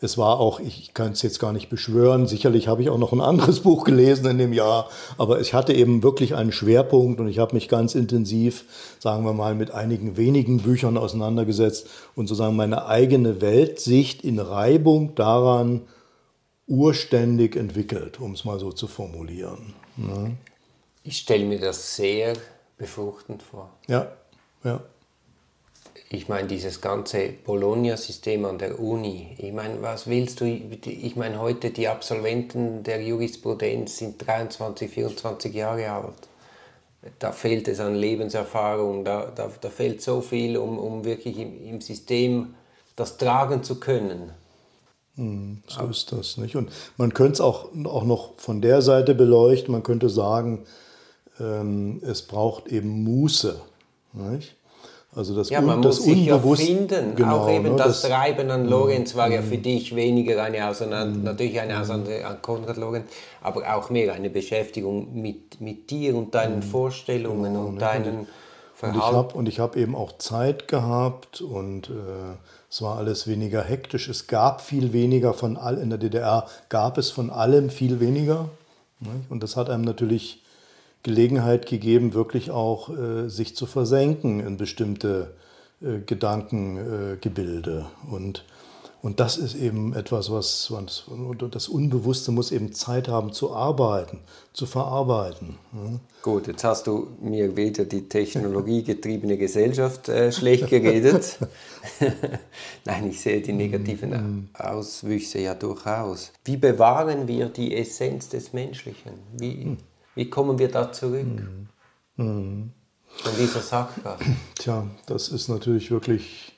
es 0.05 0.19
war 0.19 0.39
auch, 0.39 0.61
ich 0.61 0.93
kann 0.93 1.13
es 1.13 1.23
jetzt 1.23 1.41
gar 1.41 1.53
nicht 1.53 1.71
beschwören, 1.71 2.27
sicherlich 2.27 2.69
habe 2.69 2.83
ich 2.83 2.91
auch 2.91 2.99
noch 2.99 3.13
ein 3.13 3.21
anderes 3.21 3.61
Buch 3.63 3.85
gelesen 3.85 4.27
in 4.27 4.39
dem 4.39 4.53
Jahr, 4.53 4.89
aber 5.17 5.41
ich 5.41 5.55
hatte 5.55 5.73
eben 5.73 6.03
wirklich 6.03 6.35
einen 6.35 6.53
Schwerpunkt 6.53 7.21
und 7.21 7.29
ich 7.29 7.39
habe 7.39 7.55
mich 7.55 7.69
ganz 7.69 7.95
intensiv, 7.95 8.65
sagen 9.01 9.25
wir 9.25 9.33
mal, 9.33 9.55
mit 9.55 9.71
einigen 9.71 10.17
wenigen 10.17 10.59
Büchern 10.59 10.99
auseinandergesetzt 10.99 11.89
und 12.15 12.27
sozusagen 12.27 12.55
meine 12.55 12.87
eigene 12.87 13.41
Weltsicht 13.41 14.23
in 14.23 14.39
Reibung 14.39 15.15
daran 15.15 15.83
urständig 16.67 17.57
entwickelt, 17.57 18.21
um 18.21 18.33
es 18.33 18.45
mal 18.45 18.59
so 18.59 18.73
zu 18.73 18.87
formulieren. 18.87 19.75
Ja. 19.97 20.07
Ne? 20.07 20.37
Ich 21.03 21.19
stelle 21.19 21.45
mir 21.45 21.61
das 21.61 21.97
sehr 21.97 22.35
befruchtend 22.79 23.43
vor. 23.43 23.71
Ja, 23.89 24.13
ja 24.65 24.81
ich 26.15 26.29
meine, 26.29 26.49
dieses 26.49 26.81
ganze 26.81 27.29
Bologna-System 27.45 28.45
an 28.45 28.59
der 28.59 28.79
Uni, 28.79 29.35
ich 29.39 29.53
meine, 29.53 29.83
was 29.83 30.07
willst 30.07 30.41
du, 30.41 30.45
ich 30.47 31.17
meine, 31.17 31.41
heute 31.41 31.71
die 31.71 31.89
Absolventen 31.89 32.83
der 32.83 33.03
Jurisprudenz 33.03 33.99
sind 33.99 34.25
23, 34.25 34.91
24 34.91 35.55
Jahre 35.55 35.91
alt. 35.91 36.29
Da 37.19 37.33
fehlt 37.33 37.69
es 37.69 37.81
an 37.81 37.95
Lebenserfahrung, 37.95 39.05
da, 39.05 39.31
da, 39.35 39.51
da 39.61 39.69
fehlt 39.69 40.01
so 40.01 40.21
viel, 40.21 40.57
um, 40.57 40.79
um 40.79 41.05
wirklich 41.05 41.39
im, 41.39 41.63
im 41.67 41.81
System 41.81 42.55
das 42.97 43.19
tragen 43.19 43.63
zu 43.63 43.79
können. 43.81 44.31
Hm, 45.17 45.63
so 45.67 45.85
ist 45.87 46.13
das 46.13 46.39
nicht. 46.39 46.57
Und 46.57 46.71
man 46.97 47.13
könnte 47.13 47.35
es 47.35 47.41
auch, 47.41 47.69
auch 47.85 48.05
noch 48.05 48.39
von 48.39 48.61
der 48.63 48.83
Seite 48.83 49.15
beleuchten. 49.15 49.73
Man 49.73 49.83
könnte 49.83 50.09
sagen, 50.09 50.65
ähm, 51.39 52.01
es 52.05 52.23
braucht 52.23 52.69
eben 52.69 53.05
Muße. 53.05 53.61
Nicht? 54.13 54.57
Also 55.17 55.35
das, 55.35 55.49
ja, 55.49 55.61
man 55.61 55.81
das 55.81 55.99
muss 55.99 56.07
sich 56.07 56.27
ja 56.27 56.39
finden. 56.39 57.15
Genau, 57.15 57.43
auch 57.43 57.49
eben 57.49 57.71
ne, 57.71 57.77
das, 57.77 58.03
das, 58.03 58.11
Treiben 58.11 58.51
an 58.51 58.67
Lorenz 58.67 59.15
war 59.15 59.31
ja 59.31 59.43
für 59.43 59.59
dich 59.59 59.95
weniger 59.95 60.43
eine 60.43 60.69
Auseinander, 60.69 61.19
natürlich 61.19 61.61
eine 61.61 61.81
Auseinander 61.81 62.27
an 62.27 62.43
Konrad 62.43 62.77
Lorenz, 62.77 63.11
aber 63.41 63.77
auch 63.77 63.91
mehr 63.91 64.13
eine 64.13 64.29
Beschäftigung 64.29 65.15
mit, 65.21 65.61
mit 65.61 65.91
dir 65.91 66.17
und 66.17 66.35
deinen 66.35 66.63
Vorstellungen 66.63 67.55
genau, 67.55 67.67
und 67.67 67.75
ne, 67.75 67.81
deinen 67.81 68.27
Verhalten. 68.75 69.39
Und 69.39 69.49
ich 69.49 69.61
habe 69.61 69.79
hab 69.79 69.83
eben 69.83 69.95
auch 69.95 70.19
Zeit 70.19 70.67
gehabt 70.67 71.41
und 71.41 71.91
äh, 71.91 71.93
es 72.69 72.83
war 72.83 72.99
alles 72.99 73.29
weniger 73.29 73.63
hektisch. 73.63 74.09
Es 74.09 74.27
gab 74.27 74.61
viel 74.61 74.93
weniger 74.93 75.33
von 75.33 75.57
all 75.57 75.79
in 75.79 75.91
der 75.91 75.99
DDR 75.99 76.47
gab 76.69 76.99
es 76.99 77.11
von 77.11 77.31
allem 77.31 77.71
viel 77.71 78.01
weniger. 78.01 78.49
Ne? 78.99 79.11
Und 79.29 79.45
das 79.45 79.57
hat 79.57 79.71
einem 79.71 79.85
natürlich 79.85 80.44
Gelegenheit 81.05 81.67
gegeben, 81.67 82.15
wirklich 82.15 82.51
auch 82.51 82.89
äh, 82.89 83.29
sich 83.29 83.55
zu 83.55 83.67
versenken 83.67 84.41
in 84.41 84.57
bestimmte 84.57 85.35
äh, 85.81 86.01
Gedankengebilde. 86.01 87.87
Äh, 87.87 88.13
und, 88.13 88.45
und 89.03 89.21
das 89.21 89.37
ist 89.37 89.55
eben 89.55 89.95
etwas, 89.95 90.31
was, 90.31 90.73
das 91.51 91.69
Unbewusste 91.69 92.33
muss 92.33 92.53
eben 92.53 92.73
Zeit 92.73 93.07
haben 93.09 93.35
zu 93.35 93.55
arbeiten, 93.55 94.21
zu 94.55 94.65
verarbeiten. 94.65 95.59
Ja. 95.75 96.01
Gut, 96.23 96.47
jetzt 96.47 96.65
hast 96.65 96.87
du 96.87 97.09
mir 97.21 97.55
wieder 97.55 97.85
die 97.85 98.09
technologiegetriebene 98.09 99.37
Gesellschaft 99.37 100.09
äh, 100.09 100.33
schlecht 100.33 100.71
geredet. 100.71 101.39
Nein, 102.87 103.11
ich 103.11 103.21
sehe 103.21 103.43
die 103.43 103.53
negativen 103.53 104.11
mhm. 104.11 104.49
Auswüchse 104.55 105.39
ja 105.41 105.55
durchaus. 105.55 106.33
Wie 106.47 106.57
bewahren 106.57 107.29
wir 107.29 107.51
die 107.51 107.77
Essenz 107.77 108.31
des 108.31 108.55
Menschlichen? 108.55 109.13
Wie, 109.37 109.67
mhm. 109.67 109.77
Wie 110.15 110.31
kommen 110.31 110.59
wir 110.59 110.71
da 110.71 110.93
zurück? 110.93 111.27
Mhm. 111.27 111.69
Mhm. 112.17 112.71
Von 113.07 113.33
dieser 113.39 113.61
Sackgasse? 113.61 114.25
Tja, 114.57 114.87
das 115.07 115.29
ist 115.29 115.49
natürlich 115.49 115.91
wirklich 115.91 116.53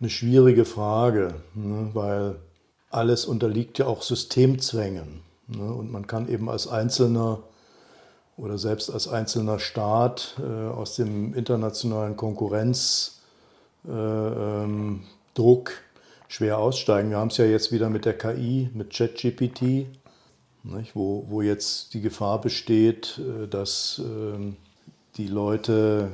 eine 0.00 0.10
schwierige 0.10 0.64
Frage, 0.64 1.34
ne, 1.54 1.90
weil 1.92 2.36
alles 2.90 3.26
unterliegt 3.26 3.78
ja 3.78 3.86
auch 3.86 4.02
Systemzwängen. 4.02 5.20
Ne, 5.48 5.72
und 5.72 5.90
man 5.90 6.06
kann 6.06 6.28
eben 6.28 6.48
als 6.48 6.68
Einzelner 6.68 7.42
oder 8.36 8.56
selbst 8.56 8.90
als 8.90 9.08
einzelner 9.08 9.58
Staat 9.58 10.36
äh, 10.38 10.68
aus 10.68 10.94
dem 10.94 11.34
internationalen 11.34 12.16
Konkurrenzdruck 12.16 13.18
äh, 13.88 14.62
ähm, 14.62 15.00
schwer 16.28 16.58
aussteigen. 16.58 17.10
Wir 17.10 17.16
haben 17.16 17.28
es 17.28 17.36
ja 17.36 17.46
jetzt 17.46 17.72
wieder 17.72 17.90
mit 17.90 18.04
der 18.04 18.16
KI, 18.16 18.70
mit 18.72 18.92
ChatGPT. 18.92 19.86
Nicht? 20.76 20.94
Wo, 20.94 21.26
wo 21.28 21.42
jetzt 21.42 21.94
die 21.94 22.00
Gefahr 22.00 22.40
besteht, 22.40 23.18
äh, 23.18 23.48
dass 23.48 24.00
ähm, 24.04 24.56
die 25.16 25.26
Leute 25.26 26.10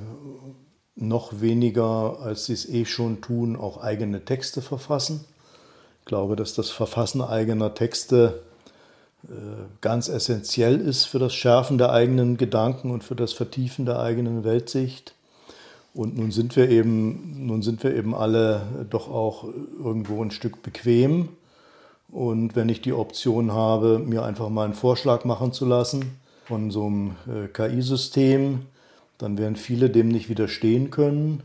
noch 0.96 1.40
weniger, 1.40 2.20
als 2.20 2.46
sie 2.46 2.52
es 2.52 2.68
eh 2.68 2.84
schon 2.84 3.20
tun, 3.20 3.56
auch 3.56 3.78
eigene 3.78 4.24
Texte 4.24 4.62
verfassen. 4.62 5.24
Ich 6.00 6.06
glaube, 6.06 6.36
dass 6.36 6.54
das 6.54 6.70
Verfassen 6.70 7.20
eigener 7.20 7.74
Texte 7.74 8.42
ganz 9.80 10.08
essentiell 10.08 10.80
ist 10.80 11.04
für 11.04 11.18
das 11.18 11.34
Schärfen 11.34 11.78
der 11.78 11.92
eigenen 11.92 12.36
Gedanken 12.36 12.90
und 12.90 13.04
für 13.04 13.14
das 13.14 13.32
Vertiefen 13.32 13.86
der 13.86 14.00
eigenen 14.00 14.44
Weltsicht. 14.44 15.14
Und 15.94 16.18
nun 16.18 16.30
sind 16.32 16.56
wir 16.56 16.68
eben, 16.68 17.46
nun 17.46 17.62
sind 17.62 17.82
wir 17.84 17.94
eben 17.94 18.14
alle 18.14 18.86
doch 18.90 19.08
auch 19.08 19.44
irgendwo 19.44 20.22
ein 20.22 20.30
Stück 20.30 20.62
bequem. 20.62 21.28
Und 22.14 22.54
wenn 22.54 22.68
ich 22.68 22.80
die 22.80 22.92
Option 22.92 23.52
habe, 23.52 23.98
mir 23.98 24.24
einfach 24.24 24.48
mal 24.48 24.64
einen 24.64 24.74
Vorschlag 24.74 25.24
machen 25.24 25.52
zu 25.52 25.66
lassen 25.66 26.16
von 26.44 26.70
so 26.70 26.86
einem 26.86 27.16
äh, 27.26 27.48
KI-System, 27.48 28.60
dann 29.18 29.36
werden 29.36 29.56
viele 29.56 29.90
dem 29.90 30.08
nicht 30.08 30.28
widerstehen 30.28 30.92
können. 30.92 31.42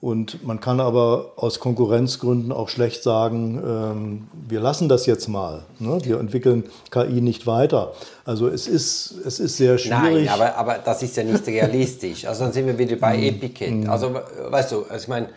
Und 0.00 0.46
man 0.46 0.60
kann 0.60 0.80
aber 0.80 1.32
aus 1.36 1.60
Konkurrenzgründen 1.60 2.52
auch 2.52 2.70
schlecht 2.70 3.02
sagen, 3.02 3.62
ähm, 3.62 4.28
wir 4.48 4.60
lassen 4.60 4.88
das 4.88 5.04
jetzt 5.04 5.28
mal. 5.28 5.64
Ne? 5.78 5.98
Wir 6.02 6.20
entwickeln 6.20 6.64
KI 6.90 7.20
nicht 7.20 7.46
weiter. 7.46 7.92
Also 8.24 8.48
es 8.48 8.66
ist, 8.66 9.12
es 9.26 9.38
ist 9.38 9.58
sehr 9.58 9.76
schwierig. 9.76 10.26
Nein, 10.26 10.28
aber, 10.28 10.56
aber 10.56 10.78
das 10.78 11.02
ist 11.02 11.18
ja 11.18 11.24
nicht 11.24 11.46
realistisch. 11.46 12.24
Also 12.24 12.44
dann 12.44 12.54
sind 12.54 12.66
wir 12.66 12.78
wieder 12.78 12.96
bei 12.96 13.18
mm. 13.18 13.24
Epiket. 13.24 13.88
Also 13.88 14.14
weißt 14.14 14.72
du, 14.72 14.84
also 14.84 15.02
ich 15.02 15.08
meine, 15.08 15.28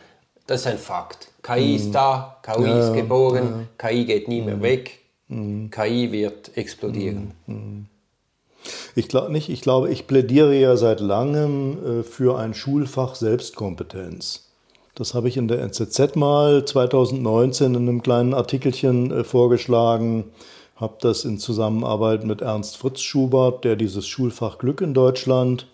das 0.48 0.62
ist 0.62 0.68
ein 0.68 0.78
Fakt. 0.78 1.31
KI 1.52 1.76
ist 1.76 1.90
mm. 1.90 1.92
da, 1.92 2.38
KI 2.44 2.64
ja, 2.64 2.80
ist 2.80 2.94
geboren, 2.94 3.68
ja. 3.82 3.90
KI 3.90 4.06
geht 4.06 4.28
nie 4.28 4.42
mehr 4.42 4.62
weg, 4.62 5.00
KI 5.28 6.12
wird 6.12 6.56
explodieren. 6.56 7.34
Ich 8.96 9.08
glaube 9.08 9.32
nicht, 9.32 9.50
ich 9.50 9.62
glaube, 9.62 9.92
ich 9.92 10.08
plädiere 10.08 10.56
ja 10.56 10.78
seit 10.78 11.00
langem 11.00 12.02
äh, 12.02 12.04
für 12.04 12.38
ein 12.38 12.54
Schulfach 12.54 13.16
Selbstkompetenz. 13.16 14.50
Das 14.94 15.14
habe 15.14 15.30
ich 15.30 15.38
in 15.38 15.48
der 15.48 15.62
NZZ 15.62 16.16
mal 16.16 16.66
2019 16.66 17.76
in 17.76 17.88
einem 17.88 18.04
kleinen 18.04 18.34
Artikelchen 18.34 19.12
äh, 19.12 19.24
vorgeschlagen, 19.24 20.26
habe 20.76 20.98
das 21.00 21.26
in 21.26 21.38
Zusammenarbeit 21.38 22.26
mit 22.26 22.42
Ernst 22.42 22.78
Fritz 22.78 23.02
Schubert, 23.02 23.64
der 23.64 23.76
dieses 23.76 24.08
Schulfach 24.08 24.58
Glück 24.58 24.82
in 24.82 24.94
Deutschland 24.94 25.68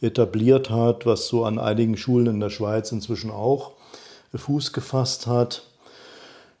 etabliert 0.00 0.70
hat, 0.70 1.04
was 1.04 1.26
so 1.26 1.44
an 1.44 1.58
einigen 1.58 1.96
Schulen 1.96 2.26
in 2.26 2.40
der 2.40 2.50
Schweiz 2.50 2.92
inzwischen 2.92 3.30
auch 3.30 3.72
Fuß 4.38 4.72
gefasst 4.72 5.26
hat. 5.26 5.62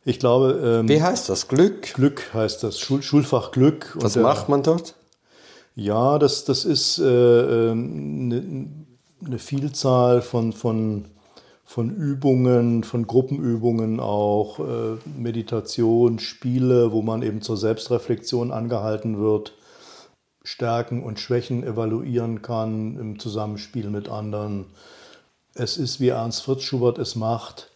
Ich 0.04 0.18
glaube. 0.18 0.80
Ähm, 0.80 0.88
Wie 0.88 1.02
heißt 1.02 1.28
das? 1.28 1.48
Glück? 1.48 1.94
Glück 1.94 2.32
heißt 2.34 2.62
das. 2.62 2.78
Schul 2.78 3.02
Schulfach 3.02 3.50
Glück. 3.50 3.96
Was 4.00 4.16
Und, 4.16 4.22
macht 4.22 4.48
man 4.48 4.62
dort? 4.62 4.94
Ja, 5.74 6.18
das, 6.18 6.44
das 6.44 6.64
ist 6.64 6.98
äh, 6.98 7.02
eine, 7.02 8.36
ähm, 8.36 8.86
eine 9.24 9.38
Vielzahl 9.38 10.22
von, 10.22 10.52
von 10.52 11.06
von 11.70 11.94
Übungen, 11.94 12.82
von 12.82 13.06
Gruppenübungen 13.06 14.00
auch, 14.00 14.58
äh, 14.58 14.96
Meditation, 15.16 16.18
Spiele, 16.18 16.90
wo 16.90 17.00
man 17.00 17.22
eben 17.22 17.42
zur 17.42 17.56
Selbstreflexion 17.56 18.50
angehalten 18.50 19.20
wird, 19.20 19.54
Stärken 20.42 21.04
und 21.04 21.20
Schwächen 21.20 21.62
evaluieren 21.62 22.42
kann 22.42 22.98
im 22.98 23.20
Zusammenspiel 23.20 23.88
mit 23.88 24.08
anderen. 24.08 24.66
Es 25.54 25.76
ist, 25.76 26.00
wie 26.00 26.08
Ernst 26.08 26.42
Fritz 26.42 26.62
Schubert 26.62 26.98
es 26.98 27.16
macht, 27.16 27.70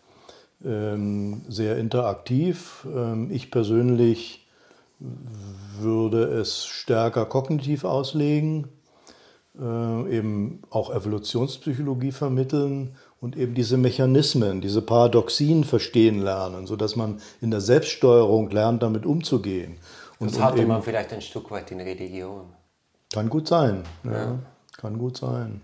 ähm, 0.64 1.42
sehr 1.48 1.76
interaktiv. 1.76 2.86
Ähm, 2.94 3.30
ich 3.30 3.50
persönlich 3.50 4.46
würde 5.78 6.24
es 6.24 6.66
stärker 6.66 7.26
kognitiv 7.26 7.84
auslegen, 7.84 8.68
äh, 9.58 10.16
eben 10.16 10.62
auch 10.70 10.94
Evolutionspsychologie 10.94 12.12
vermitteln 12.12 12.96
und 13.20 13.36
eben 13.36 13.54
diese 13.54 13.76
Mechanismen, 13.76 14.60
diese 14.60 14.82
Paradoxien 14.82 15.64
verstehen 15.64 16.20
lernen, 16.22 16.66
sodass 16.66 16.96
man 16.96 17.20
in 17.40 17.50
der 17.50 17.60
Selbststeuerung 17.60 18.50
lernt, 18.50 18.82
damit 18.82 19.04
umzugehen. 19.04 19.76
Und, 20.18 20.36
das 20.36 20.58
und 20.58 20.68
man 20.68 20.82
vielleicht 20.82 21.12
ein 21.12 21.20
Stück 21.20 21.50
weit 21.50 21.70
in 21.70 21.80
Religion. 21.80 22.46
Kann 23.12 23.28
gut 23.28 23.48
sein, 23.48 23.82
ja. 24.04 24.12
ja. 24.12 24.38
Kann 24.76 24.98
gut 24.98 25.16
sein. 25.16 25.60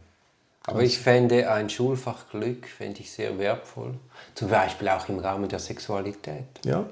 Aber 0.67 0.83
ich 0.83 0.99
fände 0.99 1.51
ein 1.51 1.71
Schulfach 1.71 2.29
Glück, 2.31 2.67
fände 2.67 3.01
ich 3.01 3.11
sehr 3.11 3.39
wertvoll. 3.39 3.95
Zum 4.35 4.49
Beispiel 4.49 4.89
auch 4.89 5.09
im 5.09 5.19
Rahmen 5.19 5.49
der 5.49 5.59
Sexualität. 5.59 6.45
Ja, 6.65 6.87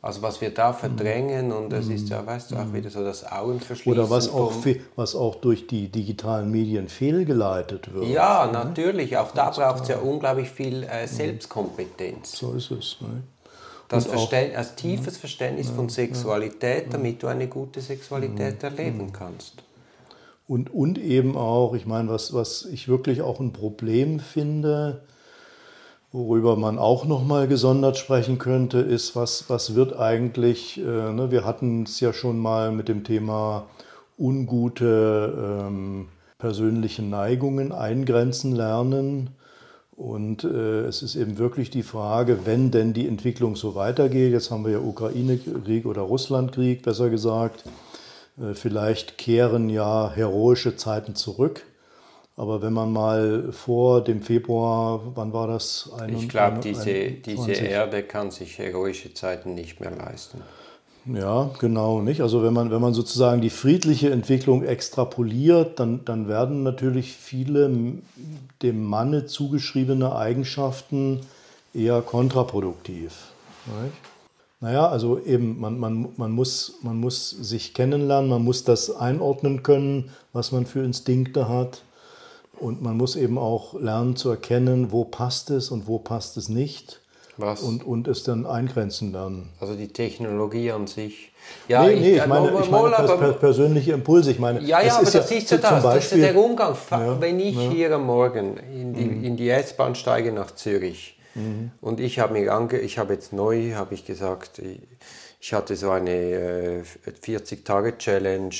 also 0.00 0.22
was 0.22 0.40
wir 0.40 0.50
da 0.50 0.72
verdrängen 0.72 1.50
und 1.50 1.72
es 1.72 1.88
ist 1.88 2.08
ja, 2.08 2.24
weißt 2.24 2.52
du, 2.52 2.56
auch 2.56 2.72
wieder 2.72 2.88
so 2.88 3.02
das 3.02 3.30
Augenverschließen. 3.30 3.92
Oder 3.92 4.08
was 4.08 4.28
auch, 4.28 4.52
was 4.94 5.16
auch 5.16 5.34
durch 5.34 5.66
die 5.66 5.88
digitalen 5.88 6.52
Medien 6.52 6.88
fehlgeleitet 6.88 7.92
wird. 7.92 8.06
Ja, 8.06 8.46
ne? 8.46 8.52
natürlich. 8.52 9.16
Auch 9.16 9.32
da 9.32 9.50
braucht 9.50 9.82
es 9.82 9.88
ja 9.88 9.98
unglaublich 9.98 10.50
viel 10.50 10.84
äh, 10.84 11.02
mhm. 11.02 11.08
Selbstkompetenz. 11.08 12.38
So 12.38 12.52
ist 12.52 12.70
es. 12.70 12.98
Ne? 13.00 13.24
Das, 13.88 14.06
Verständ, 14.06 14.54
das 14.54 14.76
tiefes 14.76 15.16
Verständnis 15.16 15.70
von 15.70 15.88
Sexualität, 15.88 16.92
damit 16.92 17.22
du 17.22 17.26
eine 17.26 17.48
gute 17.48 17.80
Sexualität 17.80 18.62
mhm. 18.62 18.68
erleben 18.68 18.98
mhm. 19.06 19.12
kannst. 19.12 19.64
Und, 20.48 20.74
und 20.74 20.98
eben 20.98 21.36
auch, 21.36 21.74
ich 21.74 21.86
meine, 21.86 22.08
was, 22.08 22.34
was 22.34 22.64
ich 22.64 22.88
wirklich 22.88 23.22
auch 23.22 23.38
ein 23.38 23.52
Problem 23.52 24.18
finde, 24.18 25.02
Worüber 26.10 26.56
man 26.56 26.78
auch 26.78 27.04
noch 27.04 27.22
mal 27.22 27.46
gesondert 27.48 27.98
sprechen 27.98 28.38
könnte, 28.38 28.78
ist, 28.78 29.14
was, 29.14 29.50
was 29.50 29.74
wird 29.74 29.98
eigentlich, 29.98 30.78
äh, 30.78 31.12
ne, 31.12 31.30
wir 31.30 31.44
hatten 31.44 31.82
es 31.82 32.00
ja 32.00 32.14
schon 32.14 32.38
mal 32.38 32.72
mit 32.72 32.88
dem 32.88 33.04
Thema 33.04 33.66
ungute 34.18 35.66
ähm, 35.66 36.08
persönliche 36.38 37.02
Neigungen 37.02 37.72
eingrenzen 37.72 38.56
lernen. 38.56 39.30
Und 39.96 40.44
äh, 40.44 40.86
es 40.86 41.02
ist 41.02 41.14
eben 41.14 41.36
wirklich 41.36 41.68
die 41.68 41.82
Frage, 41.82 42.46
wenn 42.46 42.70
denn 42.70 42.94
die 42.94 43.06
Entwicklung 43.06 43.54
so 43.54 43.74
weitergeht, 43.74 44.32
jetzt 44.32 44.50
haben 44.50 44.64
wir 44.64 44.72
ja 44.72 44.78
Ukraine-Krieg 44.78 45.84
oder 45.84 46.00
Russland-Krieg, 46.02 46.82
besser 46.84 47.10
gesagt, 47.10 47.64
vielleicht 48.54 49.18
kehren 49.18 49.68
ja 49.68 50.10
heroische 50.14 50.76
Zeiten 50.76 51.14
zurück. 51.14 51.64
Aber 52.36 52.62
wenn 52.62 52.72
man 52.72 52.92
mal 52.92 53.50
vor 53.50 54.02
dem 54.02 54.22
Februar, 54.22 55.00
wann 55.16 55.32
war 55.32 55.48
das? 55.48 55.90
Ein, 55.98 56.16
ich 56.16 56.28
glaube, 56.28 56.60
diese, 56.60 57.10
diese 57.10 57.52
Erde 57.52 58.04
kann 58.04 58.30
sich 58.30 58.58
heroische 58.58 59.12
Zeiten 59.12 59.54
nicht 59.54 59.80
mehr 59.80 59.90
leisten. 59.90 60.40
Ja, 61.12 61.50
genau, 61.58 62.00
nicht? 62.00 62.20
Also 62.20 62.42
wenn 62.42 62.52
man, 62.52 62.70
wenn 62.70 62.80
man 62.80 62.94
sozusagen 62.94 63.40
die 63.40 63.50
friedliche 63.50 64.10
Entwicklung 64.10 64.62
extrapoliert, 64.62 65.80
dann, 65.80 66.04
dann 66.04 66.28
werden 66.28 66.62
natürlich 66.62 67.12
viele 67.12 67.70
dem 68.62 68.84
Manne 68.84 69.26
zugeschriebene 69.26 70.14
Eigenschaften 70.14 71.22
eher 71.72 72.02
kontraproduktiv. 72.02 73.32
Nicht? 73.82 73.96
Naja, 74.60 74.88
also 74.88 75.20
eben, 75.20 75.60
man, 75.60 75.78
man, 75.78 76.08
man, 76.16 76.32
muss, 76.32 76.78
man 76.82 76.98
muss 76.98 77.30
sich 77.30 77.74
kennenlernen, 77.74 78.28
man 78.28 78.42
muss 78.42 78.64
das 78.64 78.90
einordnen 78.90 79.62
können, 79.62 80.10
was 80.32 80.50
man 80.50 80.66
für 80.66 80.82
Instinkte 80.82 81.48
hat. 81.48 81.82
Und 82.58 82.82
man 82.82 82.96
muss 82.96 83.14
eben 83.14 83.38
auch 83.38 83.74
lernen 83.74 84.16
zu 84.16 84.30
erkennen, 84.30 84.90
wo 84.90 85.04
passt 85.04 85.50
es 85.50 85.70
und 85.70 85.86
wo 85.86 85.98
passt 85.98 86.36
es 86.36 86.48
nicht. 86.48 87.00
Was? 87.36 87.62
Und, 87.62 87.86
und 87.86 88.08
es 88.08 88.24
dann 88.24 88.46
eingrenzen 88.46 89.12
lernen. 89.12 89.48
Also 89.60 89.76
die 89.76 89.86
Technologie 89.86 90.72
an 90.72 90.88
sich. 90.88 91.30
Ja, 91.68 91.84
nee, 91.84 91.94
nee, 91.94 92.16
ich, 92.16 92.16
ich 92.16 92.26
meine, 92.26 92.50
ich 92.60 92.68
meine 92.68 92.96
pers 92.96 93.38
persönliche 93.38 93.92
Impulse. 93.92 94.32
Ich 94.32 94.40
meine, 94.40 94.60
ja, 94.62 94.82
ja, 94.82 94.96
aber 94.96 95.04
das 95.04 95.14
ja, 95.14 95.20
ist 95.20 95.50
ja 95.52 95.58
das. 95.58 95.82
Beispiel, 95.84 96.20
das 96.20 96.28
ist 96.30 96.34
der 96.34 96.44
Umgang. 96.44 96.76
Ja, 96.90 97.20
Wenn 97.20 97.38
ich 97.38 97.54
ja. 97.54 97.70
hier 97.70 97.94
am 97.94 98.06
Morgen 98.06 98.56
in 98.56 98.92
die, 98.92 99.04
mhm. 99.04 99.24
in 99.24 99.36
die 99.36 99.48
S-Bahn 99.50 99.94
steige 99.94 100.32
nach 100.32 100.50
Zürich 100.50 101.17
mhm. 101.34 101.70
und 101.80 102.00
ich 102.00 102.18
habe 102.18 102.34
mir 102.34 102.52
ange, 102.52 102.78
ich 102.78 102.98
habe 102.98 103.14
jetzt 103.14 103.32
neu, 103.32 103.72
habe 103.74 103.94
ich 103.94 104.04
gesagt, 104.04 104.60
ich 105.40 105.52
hatte 105.52 105.76
so 105.76 105.90
eine 105.90 106.10
äh, 106.10 106.82
40-Tage-Challenge 107.22 108.54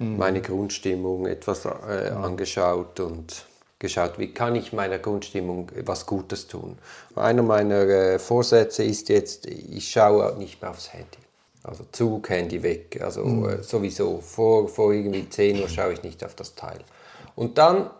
mhm. 0.00 0.16
meine 0.16 0.40
Grundstimmung 0.40 1.26
etwas 1.26 1.64
äh, 1.64 2.10
mhm. 2.10 2.24
angeschaut 2.24 3.00
und 3.00 3.46
geschaut, 3.78 4.18
wie 4.18 4.32
kann 4.32 4.56
ich 4.56 4.72
meiner 4.72 4.98
Grundstimmung 4.98 5.70
was 5.84 6.06
Gutes 6.06 6.46
tun. 6.46 6.78
Einer 7.16 7.42
meiner 7.42 7.82
äh, 7.88 8.18
Vorsätze 8.18 8.84
ist 8.84 9.08
jetzt, 9.08 9.46
ich 9.46 9.90
schaue 9.90 10.36
nicht 10.36 10.60
mehr 10.60 10.70
aufs 10.70 10.92
Handy. 10.92 11.18
Also 11.62 11.84
Zug, 11.92 12.28
Handy 12.30 12.62
weg. 12.62 13.00
Also 13.02 13.24
mhm. 13.24 13.48
äh, 13.48 13.62
sowieso 13.62 14.20
vor, 14.20 14.68
vor 14.68 14.92
irgendwie 14.92 15.28
10 15.28 15.62
Uhr 15.62 15.68
schaue 15.68 15.94
ich 15.94 16.02
nicht 16.02 16.24
auf 16.24 16.34
das 16.34 16.54
Teil. 16.54 16.80
Und 17.34 17.58
dann 17.58 17.90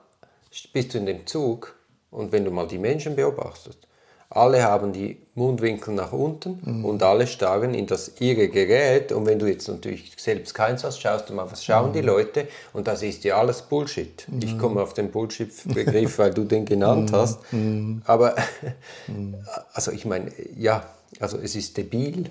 bist 0.72 0.94
du 0.94 0.98
in 0.98 1.06
dem 1.06 1.26
Zug 1.26 1.74
und 2.10 2.32
wenn 2.32 2.44
du 2.44 2.50
mal 2.50 2.66
die 2.66 2.78
Menschen 2.78 3.16
beobachtest, 3.16 3.78
alle 4.30 4.62
haben 4.62 4.92
die 4.92 5.18
Mundwinkel 5.34 5.92
nach 5.92 6.12
unten 6.12 6.60
mhm. 6.64 6.84
und 6.84 7.02
alle 7.02 7.26
starren 7.26 7.74
in 7.74 7.86
das 7.86 8.12
ihre 8.20 8.48
Gerät. 8.48 9.10
Und 9.10 9.26
wenn 9.26 9.40
du 9.40 9.46
jetzt 9.46 9.66
natürlich 9.68 10.12
selbst 10.16 10.54
keins 10.54 10.84
hast, 10.84 11.00
schaust 11.00 11.28
du 11.28 11.34
mal, 11.34 11.50
was 11.50 11.64
schauen 11.64 11.88
mhm. 11.88 11.94
die 11.94 12.00
Leute. 12.02 12.46
Und 12.72 12.86
das 12.86 13.02
ist 13.02 13.24
ja 13.24 13.38
alles 13.38 13.62
Bullshit. 13.62 14.24
Mhm. 14.28 14.40
Ich 14.42 14.56
komme 14.56 14.82
auf 14.82 14.94
den 14.94 15.10
Bullshit-Begriff, 15.10 16.18
weil 16.18 16.32
du 16.32 16.44
den 16.44 16.64
genannt 16.64 17.10
mhm. 17.10 17.16
hast. 17.16 17.52
Mhm. 17.52 18.02
Aber, 18.04 18.36
mhm. 19.08 19.34
also 19.72 19.90
ich 19.90 20.04
meine, 20.04 20.30
ja, 20.56 20.84
also 21.18 21.36
es 21.36 21.56
ist 21.56 21.76
debil. 21.76 22.26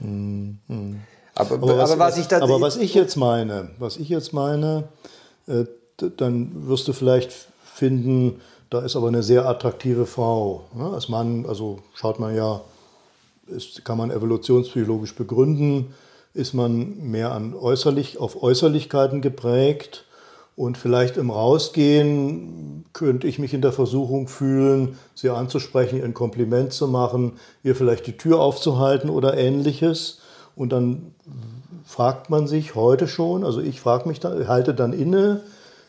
Aber, 1.36 1.56
aber, 1.56 1.78
was, 1.78 1.92
aber, 1.92 2.00
was 2.00 2.18
ich 2.18 2.28
da, 2.28 2.42
aber 2.42 2.62
was 2.62 2.78
ich 2.78 2.94
jetzt 2.94 3.18
meine, 3.18 3.72
was 3.78 3.98
ich 3.98 4.08
jetzt 4.08 4.32
meine, 4.32 4.88
äh, 5.48 5.66
dann 6.16 6.68
wirst 6.68 6.88
du 6.88 6.94
vielleicht 6.94 7.34
finden, 7.76 8.40
da 8.70 8.82
ist 8.82 8.96
aber 8.96 9.08
eine 9.08 9.24
sehr 9.24 9.48
attraktive 9.48 10.06
Frau. 10.06 10.66
Ne? 10.74 10.86
Als 10.86 11.10
Mann, 11.10 11.46
also 11.48 11.80
schaut 11.94 12.20
man 12.20 12.36
ja, 12.36 12.62
ist, 13.48 13.84
kann 13.84 13.98
man 13.98 14.12
evolutionspsychologisch 14.12 15.16
begründen, 15.16 15.94
ist 16.34 16.54
man 16.54 16.98
mehr 17.10 17.32
an 17.32 17.56
äußerlich, 17.56 18.20
auf 18.20 18.42
Äußerlichkeiten 18.42 19.22
geprägt. 19.22 20.06
Und 20.56 20.78
vielleicht 20.78 21.16
im 21.16 21.32
Rausgehen 21.32 22.84
könnte 22.92 23.28
ich 23.28 23.40
mich 23.40 23.54
in 23.54 23.62
der 23.62 23.72
Versuchung 23.72 24.28
fühlen, 24.28 25.00
sie 25.16 25.30
anzusprechen, 25.30 26.00
ihr 26.00 26.04
ein 26.04 26.14
Kompliment 26.14 26.74
zu 26.74 26.88
machen, 26.90 27.40
ihr 27.64 27.76
vielleicht 27.76 28.08
die 28.08 28.18
Tür 28.18 28.42
aufzuhalten 28.42 29.10
oder 29.10 29.38
ähnliches. 29.38 30.20
Und 30.58 30.74
dann 30.74 31.14
fragt 31.86 32.30
man 32.30 32.46
sich 32.46 32.76
heute 32.76 33.08
schon, 33.08 33.46
also 33.46 33.62
ich 33.62 33.80
frage 33.80 34.10
mich 34.10 34.20
dann, 34.20 34.50
halte 34.50 34.74
dann 34.74 34.92
inne 34.92 35.42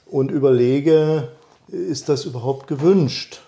und 0.07 0.31
überlege, 0.31 1.29
ist 1.71 2.09
das 2.09 2.25
überhaupt 2.25 2.67
gewünscht? 2.67 3.41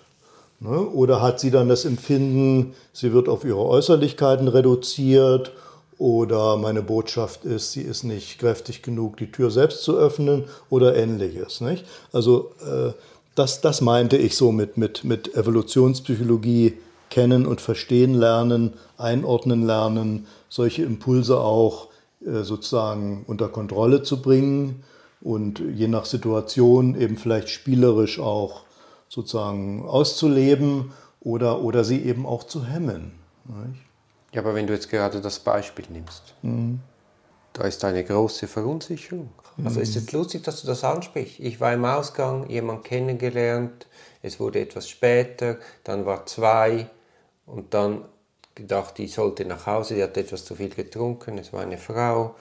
Ne? 0.59 0.79
Oder 0.79 1.21
hat 1.21 1.39
sie 1.39 1.51
dann 1.51 1.67
das 1.67 1.85
Empfinden, 1.85 2.73
sie 2.93 3.13
wird 3.13 3.27
auf 3.27 3.43
ihre 3.43 3.65
Äußerlichkeiten 3.65 4.47
reduziert 4.47 5.51
oder 5.97 6.57
meine 6.57 6.81
Botschaft 6.81 7.45
ist, 7.45 7.73
sie 7.73 7.81
ist 7.81 8.03
nicht 8.03 8.39
kräftig 8.39 8.81
genug, 8.81 9.17
die 9.17 9.31
Tür 9.31 9.51
selbst 9.51 9.83
zu 9.83 9.97
öffnen 9.97 10.45
oder 10.69 10.95
ähnliches. 10.95 11.61
Nicht? 11.61 11.85
Also 12.11 12.51
äh, 12.61 12.93
das, 13.35 13.61
das 13.61 13.81
meinte 13.81 14.17
ich 14.17 14.37
so 14.37 14.51
mit, 14.51 14.77
mit, 14.77 15.03
mit 15.03 15.35
Evolutionspsychologie 15.35 16.77
kennen 17.09 17.45
und 17.45 17.61
verstehen 17.61 18.15
lernen, 18.15 18.73
einordnen 18.97 19.65
lernen, 19.65 20.27
solche 20.49 20.83
Impulse 20.83 21.39
auch 21.39 21.89
äh, 22.25 22.43
sozusagen 22.43 23.25
unter 23.27 23.49
Kontrolle 23.49 24.01
zu 24.01 24.21
bringen 24.21 24.83
und 25.23 25.59
je 25.59 25.87
nach 25.87 26.05
Situation 26.05 26.99
eben 26.99 27.17
vielleicht 27.17 27.49
spielerisch 27.49 28.19
auch 28.19 28.63
sozusagen 29.07 29.85
auszuleben 29.87 30.91
oder, 31.21 31.61
oder 31.61 31.83
sie 31.83 32.03
eben 32.03 32.25
auch 32.25 32.43
zu 32.43 32.65
hemmen. 32.65 33.13
Nicht? 33.45 33.81
Ja, 34.33 34.41
aber 34.41 34.53
wenn 34.53 34.67
du 34.67 34.73
jetzt 34.73 34.89
gerade 34.89 35.21
das 35.21 35.39
Beispiel 35.39 35.85
nimmst, 35.89 36.35
mhm. 36.41 36.79
da 37.53 37.63
ist 37.63 37.83
eine 37.85 38.03
große 38.03 38.47
Verunsicherung. 38.47 39.29
Also 39.63 39.79
ist 39.79 39.95
es 39.95 40.11
lustig, 40.11 40.43
dass 40.43 40.61
du 40.61 40.67
das 40.67 40.83
ansprichst. 40.83 41.39
Ich 41.39 41.61
war 41.61 41.71
im 41.71 41.85
Ausgang, 41.85 42.49
jemand 42.49 42.83
kennengelernt, 42.83 43.85
es 44.23 44.39
wurde 44.39 44.59
etwas 44.59 44.89
später, 44.89 45.57
dann 45.83 46.07
war 46.07 46.25
zwei 46.25 46.89
und 47.45 47.73
dann 47.75 48.05
gedacht, 48.55 48.97
ich 48.97 49.13
sollte 49.13 49.45
nach 49.45 49.67
Hause, 49.67 49.95
die 49.95 50.03
hat 50.03 50.17
etwas 50.17 50.43
zu 50.45 50.55
viel 50.55 50.69
getrunken, 50.69 51.37
es 51.37 51.53
war 51.53 51.61
eine 51.61 51.77
Frau, 51.77 52.35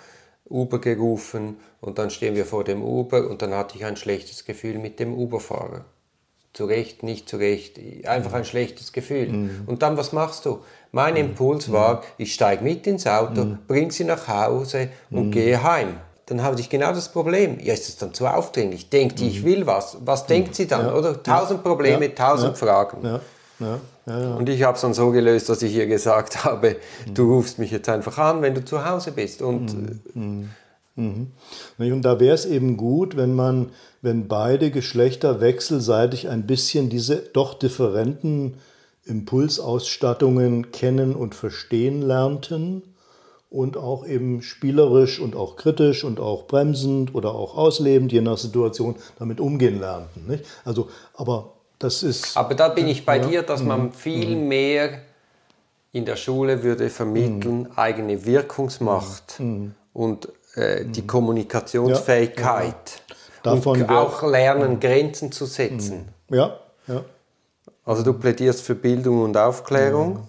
Uber 0.53 0.79
gerufen 0.79 1.57
und 1.81 1.99
dann 1.99 2.11
stehen 2.11 2.37
wir 2.37 2.45
vor 2.45 2.65
dem 2.65 2.83
Uber 2.83 3.29
und 3.29 3.43
dann 3.43 3.55
hatte 3.55 3.77
ich 3.77 3.85
ein 3.85 3.97
schlechtes 3.97 4.45
Gefühl 4.45 4.79
mit 4.79 5.01
dem 5.01 5.15
Uberfahrer. 5.15 5.85
Zu 6.53 6.67
Recht, 6.67 7.03
nicht 7.03 7.29
zu 7.29 7.39
Recht, 7.39 7.81
einfach 8.07 8.35
ein 8.35 8.45
schlechtes 8.45 8.93
Gefühl. 8.93 9.29
Mhm. 9.29 9.51
Und 9.67 9.83
dann, 9.83 9.97
was 9.97 10.13
machst 10.13 10.45
du? 10.45 10.61
Mein 10.91 11.15
mhm. 11.15 11.21
Impuls 11.21 11.73
war, 11.73 11.97
mhm. 11.97 12.01
ich 12.19 12.35
steige 12.35 12.63
mit 12.63 12.87
ins 12.87 13.07
Auto, 13.07 13.45
mhm. 13.45 13.59
bring 13.67 13.91
sie 13.91 14.05
nach 14.05 14.29
Hause 14.29 14.91
und 15.11 15.29
mhm. 15.29 15.31
gehe 15.31 15.63
heim. 15.63 15.97
Dann 16.27 16.43
habe 16.43 16.61
ich 16.61 16.69
genau 16.69 16.93
das 16.93 17.11
Problem. 17.11 17.59
Ja, 17.61 17.73
ist 17.73 17.89
es 17.89 17.97
dann 17.97 18.13
zu 18.13 18.27
aufdringlich? 18.27 18.91
Denkt 18.91 19.19
die, 19.19 19.29
ich 19.29 19.43
mhm. 19.43 19.47
will 19.47 19.67
was? 19.67 19.97
Was 20.05 20.27
denkt 20.27 20.55
sie 20.55 20.67
dann? 20.67 20.87
Ja. 20.87 20.95
Oder 20.95 21.23
tausend 21.23 21.63
Probleme, 21.63 22.07
ja. 22.07 22.13
tausend 22.15 22.53
ja. 22.53 22.67
Fragen. 22.67 23.21
Ja. 23.63 23.81
Ja, 24.07 24.21
ja. 24.21 24.35
Und 24.35 24.49
ich 24.49 24.63
habe 24.65 24.75
es 24.75 24.81
dann 24.81 24.95
so 24.95 25.11
gelöst, 25.11 25.49
dass 25.49 25.63
ich 25.63 25.75
ihr 25.75 25.87
gesagt 25.87 26.45
habe, 26.45 26.77
mhm. 27.07 27.15
du 27.15 27.35
rufst 27.35 27.59
mich 27.59 27.71
jetzt 27.71 27.89
einfach 27.89 28.19
an, 28.19 28.43
wenn 28.43 28.55
du 28.55 28.65
zu 28.65 28.85
Hause 28.85 29.13
bist. 29.13 29.43
Und, 29.43 29.75
mhm. 30.15 30.51
Mhm. 30.97 31.29
und 31.79 32.03
da 32.03 32.19
wäre 32.19 32.35
es 32.35 32.45
eben 32.45 32.77
gut, 32.77 33.17
wenn 33.17 33.35
man, 33.35 33.71
wenn 34.03 34.29
beide 34.29 34.71
Geschlechter 34.71 35.41
wechselseitig 35.41 36.29
ein 36.29 36.47
bisschen 36.47 36.91
diese 36.91 37.17
doch 37.17 37.55
differenten 37.55 38.55
Impulsausstattungen 39.05 40.71
kennen 40.73 41.15
und 41.15 41.35
verstehen 41.35 42.03
lernten 42.03 42.83
und 43.51 43.77
auch 43.77 44.07
eben 44.07 44.43
spielerisch 44.43 45.21
und 45.21 45.37
auch 45.37 45.57
kritisch 45.57 46.05
und 46.05 46.21
auch 46.21 46.47
bremsend 46.47 47.15
oder 47.15 47.35
auch 47.35 47.57
auslebend, 47.57 48.13
je 48.13 48.21
nach 48.21 48.39
Situation, 48.39 48.97
damit 49.19 49.41
umgehen 49.41 49.79
lernten. 49.79 50.27
Nicht? 50.27 50.45
Also, 50.65 50.89
aber 51.15 51.53
das 51.83 52.03
ist. 52.03 52.37
Aber 52.37 52.55
da 52.55 52.69
bin 52.69 52.89
ich 52.89 53.05
bei 53.05 53.19
ja, 53.19 53.27
dir, 53.27 53.43
dass 53.43 53.63
man 53.63 53.85
mhm. 53.85 53.93
viel 53.93 54.37
mhm. 54.37 54.49
mehr 54.49 54.99
in 55.93 56.05
der 56.05 56.17
Schule 56.17 56.63
würde 56.63 56.89
vermitteln, 56.89 57.61
mhm. 57.61 57.73
eigene 57.77 58.25
Wirkungsmacht 58.25 59.41
und 59.93 60.29
äh, 60.55 60.85
die 60.85 61.07
Kommunikationsfähigkeit. 61.07 63.03
Ja, 63.45 63.53
und 63.53 63.91
auch 63.91 64.23
lernen, 64.23 64.79
Grenzen 64.79 65.33
zu 65.33 65.47
setzen. 65.47 66.09
Ja, 66.31 66.61
ja. 66.87 67.05
Also 67.85 68.05
du 68.05 68.13
plädierst 68.13 68.63
für 68.63 68.77
Bildung 68.77 69.25
und 69.25 69.37
Aufklärung. 69.37 70.29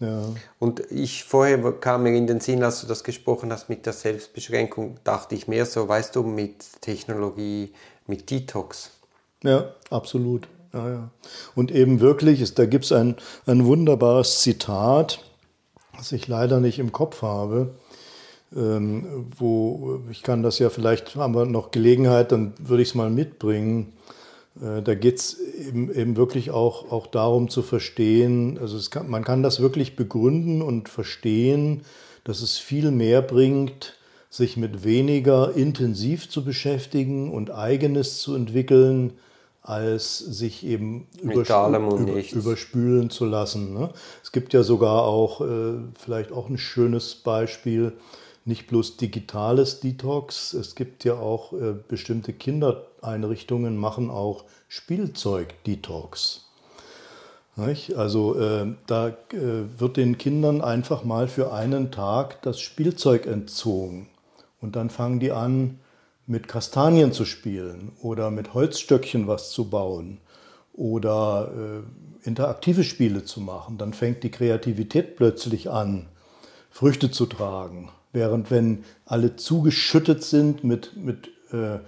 Ja. 0.00 0.22
Und 0.58 0.80
ich 0.90 1.24
vorher 1.24 1.58
kam 1.72 2.04
mir 2.04 2.14
in 2.16 2.26
den 2.26 2.40
Sinn, 2.40 2.62
als 2.62 2.80
du 2.80 2.86
das 2.86 3.04
gesprochen 3.04 3.52
hast 3.52 3.68
mit 3.68 3.86
der 3.86 3.92
Selbstbeschränkung, 3.92 4.98
dachte 5.04 5.34
ich 5.34 5.48
mehr 5.48 5.66
so, 5.66 5.88
weißt 5.88 6.16
du, 6.16 6.22
mit 6.22 6.80
Technologie, 6.80 7.72
mit 8.06 8.30
Detox. 8.30 8.90
Ja, 9.42 9.72
absolut. 9.90 10.48
Ja, 10.78 10.90
ja. 10.90 11.10
Und 11.54 11.72
eben 11.72 12.00
wirklich, 12.00 12.40
ist, 12.40 12.58
da 12.58 12.66
gibt 12.66 12.84
es 12.84 12.92
ein, 12.92 13.16
ein 13.46 13.64
wunderbares 13.64 14.40
Zitat, 14.40 15.18
das 15.96 16.12
ich 16.12 16.28
leider 16.28 16.60
nicht 16.60 16.78
im 16.78 16.92
Kopf 16.92 17.22
habe, 17.22 17.74
ähm, 18.54 19.26
wo 19.36 20.00
ich 20.10 20.22
kann 20.22 20.42
das 20.42 20.60
ja 20.60 20.70
vielleicht, 20.70 21.16
haben 21.16 21.34
wir 21.34 21.46
noch 21.46 21.72
Gelegenheit, 21.72 22.30
dann 22.30 22.54
würde 22.58 22.82
ich 22.82 22.90
es 22.90 22.94
mal 22.94 23.10
mitbringen. 23.10 23.92
Äh, 24.62 24.82
da 24.82 24.94
geht 24.94 25.18
es 25.18 25.40
eben, 25.40 25.92
eben, 25.92 26.16
wirklich 26.16 26.52
auch, 26.52 26.92
auch 26.92 27.08
darum 27.08 27.48
zu 27.48 27.62
verstehen, 27.62 28.56
also 28.60 28.78
kann, 28.88 29.10
man 29.10 29.24
kann 29.24 29.42
das 29.42 29.60
wirklich 29.60 29.96
begründen 29.96 30.62
und 30.62 30.88
verstehen, 30.88 31.82
dass 32.22 32.40
es 32.40 32.56
viel 32.56 32.92
mehr 32.92 33.20
bringt, 33.20 33.98
sich 34.30 34.56
mit 34.56 34.84
weniger 34.84 35.56
intensiv 35.56 36.30
zu 36.30 36.44
beschäftigen 36.44 37.32
und 37.32 37.50
eigenes 37.50 38.20
zu 38.20 38.36
entwickeln, 38.36 39.14
als 39.62 40.18
sich 40.18 40.64
eben 40.64 41.06
übersp 41.20 42.32
überspülen 42.32 43.10
zu 43.10 43.26
lassen. 43.26 43.74
Ne? 43.74 43.90
Es 44.22 44.32
gibt 44.32 44.54
ja 44.54 44.62
sogar 44.62 45.04
auch, 45.04 45.40
äh, 45.40 45.74
vielleicht 45.98 46.32
auch 46.32 46.48
ein 46.48 46.58
schönes 46.58 47.14
Beispiel, 47.16 47.92
nicht 48.44 48.66
bloß 48.66 48.96
digitales 48.96 49.80
Detox, 49.80 50.54
es 50.54 50.74
gibt 50.74 51.04
ja 51.04 51.14
auch 51.14 51.52
äh, 51.52 51.74
bestimmte 51.86 52.32
Kindereinrichtungen, 52.32 53.76
machen 53.76 54.10
auch 54.10 54.44
Spielzeug-Detox. 54.68 56.46
Also 57.96 58.38
äh, 58.38 58.72
da 58.86 59.16
wird 59.32 59.96
den 59.96 60.16
Kindern 60.16 60.60
einfach 60.60 61.02
mal 61.02 61.26
für 61.26 61.52
einen 61.52 61.90
Tag 61.90 62.40
das 62.42 62.60
Spielzeug 62.60 63.26
entzogen 63.26 64.06
und 64.60 64.76
dann 64.76 64.90
fangen 64.90 65.18
die 65.18 65.32
an, 65.32 65.80
mit 66.28 66.46
Kastanien 66.46 67.12
zu 67.12 67.24
spielen 67.24 67.92
oder 68.02 68.30
mit 68.30 68.54
Holzstöckchen 68.54 69.26
was 69.26 69.50
zu 69.50 69.70
bauen 69.70 70.18
oder 70.74 71.50
äh, 71.56 72.26
interaktive 72.26 72.84
Spiele 72.84 73.24
zu 73.24 73.40
machen, 73.40 73.78
dann 73.78 73.94
fängt 73.94 74.22
die 74.22 74.30
Kreativität 74.30 75.16
plötzlich 75.16 75.70
an, 75.70 76.06
Früchte 76.70 77.10
zu 77.10 77.26
tragen. 77.26 77.88
Während 78.12 78.50
wenn 78.50 78.84
alle 79.06 79.36
zugeschüttet 79.36 80.22
sind 80.22 80.64
mit, 80.64 80.96
mit 80.96 81.28
äh, 81.50 81.78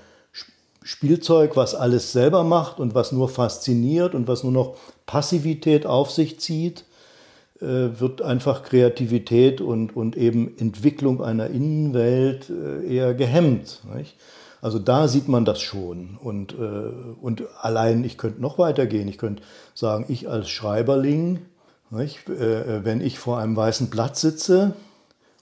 Spielzeug, 0.83 1.57
was 1.57 1.74
alles 1.74 2.12
selber 2.12 2.42
macht 2.42 2.81
und 2.81 2.94
was 2.94 3.12
nur 3.12 3.29
fasziniert 3.29 4.14
und 4.14 4.26
was 4.26 4.42
nur 4.42 4.53
noch 4.53 4.76
Passivität 5.05 5.85
auf 5.85 6.11
sich 6.11 6.40
zieht, 6.40 6.87
wird 7.60 8.22
einfach 8.22 8.62
Kreativität 8.62 9.60
und, 9.60 9.94
und 9.94 10.16
eben 10.16 10.56
Entwicklung 10.58 11.22
einer 11.22 11.48
Innenwelt 11.48 12.50
äh, 12.50 12.86
eher 12.86 13.14
gehemmt. 13.14 13.80
Nicht? 13.94 14.16
Also 14.62 14.78
da 14.78 15.08
sieht 15.08 15.28
man 15.28 15.44
das 15.44 15.60
schon. 15.60 16.18
Und, 16.22 16.52
äh, 16.54 16.56
und 17.20 17.44
allein, 17.60 18.04
ich 18.04 18.18
könnte 18.18 18.40
noch 18.40 18.58
weitergehen. 18.58 19.08
Ich 19.08 19.18
könnte 19.18 19.42
sagen, 19.74 20.06
ich 20.08 20.28
als 20.28 20.48
Schreiberling, 20.48 21.40
nicht, 21.92 22.28
wenn 22.28 23.00
ich 23.00 23.18
vor 23.18 23.40
einem 23.40 23.56
weißen 23.56 23.90
Blatt 23.90 24.16
sitze 24.16 24.74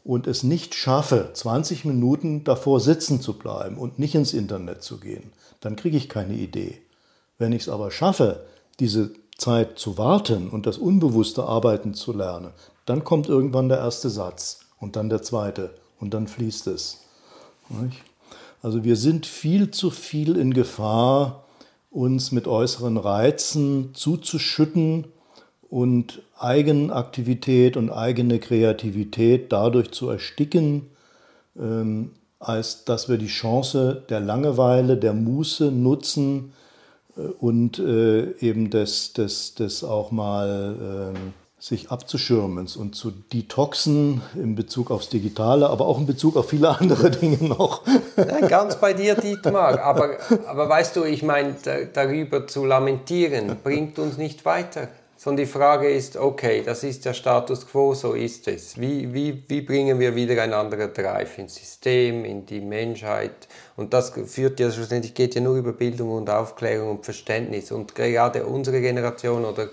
und 0.02 0.26
es 0.26 0.44
nicht 0.44 0.74
schaffe, 0.74 1.28
20 1.34 1.84
Minuten 1.84 2.42
davor 2.42 2.80
sitzen 2.80 3.20
zu 3.20 3.34
bleiben 3.34 3.76
und 3.76 3.98
nicht 3.98 4.14
ins 4.14 4.32
Internet 4.32 4.82
zu 4.82 4.98
gehen, 4.98 5.30
dann 5.60 5.76
kriege 5.76 5.98
ich 5.98 6.08
keine 6.08 6.32
Idee. 6.32 6.80
Wenn 7.36 7.52
ich 7.52 7.62
es 7.62 7.68
aber 7.68 7.90
schaffe, 7.90 8.46
diese 8.80 9.10
Zeit 9.38 9.78
zu 9.78 9.96
warten 9.96 10.50
und 10.50 10.66
das 10.66 10.76
unbewusste 10.76 11.44
Arbeiten 11.44 11.94
zu 11.94 12.12
lernen, 12.12 12.52
dann 12.84 13.04
kommt 13.04 13.28
irgendwann 13.28 13.68
der 13.68 13.78
erste 13.78 14.10
Satz 14.10 14.60
und 14.80 14.96
dann 14.96 15.08
der 15.08 15.22
zweite 15.22 15.70
und 16.00 16.12
dann 16.12 16.26
fließt 16.26 16.66
es. 16.66 17.04
Also 18.62 18.84
wir 18.84 18.96
sind 18.96 19.26
viel 19.26 19.70
zu 19.70 19.90
viel 19.90 20.36
in 20.36 20.52
Gefahr, 20.52 21.44
uns 21.90 22.32
mit 22.32 22.46
äußeren 22.48 22.96
Reizen 22.96 23.94
zuzuschütten 23.94 25.06
und 25.70 26.22
Eigenaktivität 26.38 27.76
und 27.76 27.90
eigene 27.90 28.38
Kreativität 28.40 29.52
dadurch 29.52 29.92
zu 29.92 30.08
ersticken, 30.08 30.88
ähm, 31.58 32.12
als 32.40 32.84
dass 32.84 33.08
wir 33.08 33.18
die 33.18 33.26
Chance 33.26 34.02
der 34.08 34.20
Langeweile, 34.20 34.96
der 34.96 35.12
Muße 35.12 35.70
nutzen, 35.70 36.52
und 37.40 37.78
äh, 37.78 38.32
eben 38.40 38.70
das, 38.70 39.12
das, 39.12 39.54
das 39.54 39.84
auch 39.84 40.10
mal 40.10 41.14
sich 41.60 41.90
abzuschirmen 41.90 42.68
und 42.76 42.94
zu 42.94 43.10
detoxen 43.10 44.22
in 44.36 44.54
Bezug 44.54 44.92
aufs 44.92 45.08
Digitale, 45.08 45.68
aber 45.68 45.86
auch 45.86 45.98
in 45.98 46.06
Bezug 46.06 46.36
auf 46.36 46.50
viele 46.50 46.78
andere 46.78 47.10
Dinge 47.10 47.48
noch. 47.48 47.82
Ja, 48.16 48.46
ganz 48.46 48.76
bei 48.76 48.92
dir, 48.92 49.16
Dietmar. 49.16 49.80
Aber, 49.80 50.18
aber 50.46 50.68
weißt 50.68 50.94
du, 50.94 51.04
ich 51.04 51.24
meine, 51.24 51.56
darüber 51.92 52.46
zu 52.46 52.64
lamentieren, 52.64 53.56
bringt 53.62 53.98
uns 53.98 54.18
nicht 54.18 54.44
weiter. 54.44 54.88
Sondern 55.20 55.44
die 55.44 55.50
Frage 55.50 55.90
ist, 55.90 56.16
okay, 56.16 56.62
das 56.64 56.84
ist 56.84 57.04
der 57.04 57.12
Status 57.12 57.66
quo, 57.66 57.92
so 57.92 58.12
ist 58.12 58.46
es. 58.46 58.80
Wie, 58.80 59.12
wie, 59.12 59.42
wie 59.48 59.62
bringen 59.62 59.98
wir 59.98 60.14
wieder 60.14 60.40
ein 60.40 60.52
anderer 60.52 60.86
Drive 60.86 61.38
ins 61.38 61.56
System, 61.56 62.24
in 62.24 62.46
die 62.46 62.60
Menschheit? 62.60 63.48
Und 63.76 63.92
das 63.92 64.10
führt 64.10 64.60
ja 64.60 64.70
schlussendlich, 64.70 65.14
geht 65.14 65.34
ja 65.34 65.40
nur 65.40 65.56
über 65.56 65.72
Bildung 65.72 66.12
und 66.12 66.30
Aufklärung 66.30 66.90
und 66.90 67.04
Verständnis. 67.04 67.72
Und 67.72 67.96
gerade 67.96 68.46
unsere 68.46 68.80
Generation 68.80 69.44
oder 69.44 69.70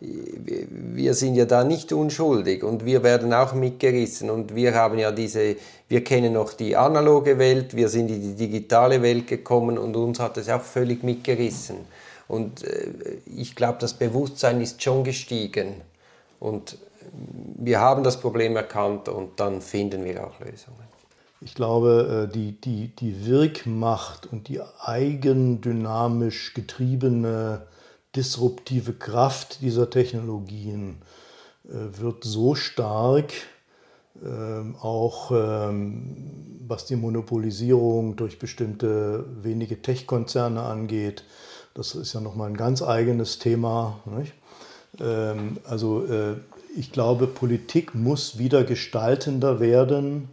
wir 0.00 1.14
sind 1.14 1.36
ja 1.36 1.46
da 1.46 1.64
nicht 1.64 1.90
unschuldig 1.90 2.62
und 2.62 2.84
wir 2.84 3.02
werden 3.02 3.32
auch 3.32 3.54
mitgerissen 3.54 4.28
und 4.28 4.54
wir 4.54 4.74
haben 4.74 4.98
ja 4.98 5.12
diese, 5.12 5.56
wir 5.88 6.04
kennen 6.04 6.34
noch 6.34 6.52
die 6.52 6.76
analoge 6.76 7.38
Welt, 7.38 7.74
wir 7.74 7.88
sind 7.88 8.10
in 8.10 8.20
die 8.20 8.34
digitale 8.34 9.00
Welt 9.00 9.26
gekommen 9.28 9.78
und 9.78 9.96
uns 9.96 10.20
hat 10.20 10.36
es 10.36 10.50
auch 10.50 10.60
völlig 10.60 11.02
mitgerissen. 11.02 11.76
Und 12.28 12.64
äh, 12.64 13.20
ich 13.26 13.54
glaube, 13.54 13.78
das 13.80 13.94
Bewusstsein 13.94 14.60
ist 14.60 14.82
schon 14.82 15.04
gestiegen 15.04 15.82
und 16.40 16.78
wir 17.56 17.80
haben 17.80 18.02
das 18.02 18.20
Problem 18.20 18.56
erkannt 18.56 19.08
und 19.08 19.38
dann 19.40 19.60
finden 19.60 20.04
wir 20.04 20.26
auch 20.26 20.40
Lösungen. 20.40 20.84
Ich 21.40 21.54
glaube, 21.54 22.28
äh, 22.28 22.32
die, 22.32 22.52
die, 22.60 22.88
die 22.88 23.26
Wirkmacht 23.26 24.26
und 24.26 24.48
die 24.48 24.60
eigendynamisch 24.80 26.54
getriebene 26.54 27.66
disruptive 28.16 28.94
Kraft 28.94 29.60
dieser 29.60 29.90
Technologien 29.90 31.02
äh, 31.68 31.98
wird 32.00 32.24
so 32.24 32.54
stark, 32.54 33.32
ähm, 34.24 34.76
auch 34.80 35.32
ähm, 35.32 36.16
was 36.66 36.86
die 36.86 36.96
Monopolisierung 36.96 38.16
durch 38.16 38.38
bestimmte 38.38 39.26
wenige 39.42 39.82
Tech-Konzerne 39.82 40.62
angeht. 40.62 41.24
Das 41.74 41.94
ist 41.94 42.12
ja 42.12 42.20
nochmal 42.20 42.50
ein 42.50 42.56
ganz 42.56 42.82
eigenes 42.82 43.38
Thema. 43.38 44.00
Ähm, 45.00 45.58
also 45.64 46.04
äh, 46.06 46.34
ich 46.76 46.92
glaube, 46.92 47.26
Politik 47.26 47.94
muss 47.94 48.38
wieder 48.38 48.64
gestaltender 48.64 49.60
werden 49.60 50.28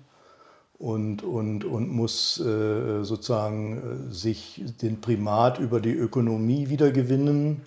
und, 0.79 1.23
und, 1.23 1.65
und 1.65 1.91
muss 1.91 2.39
äh, 2.39 3.03
sozusagen 3.03 4.07
sich 4.11 4.63
den 4.81 5.01
Primat 5.01 5.59
über 5.59 5.79
die 5.79 5.93
Ökonomie 5.93 6.69
wiedergewinnen 6.69 7.61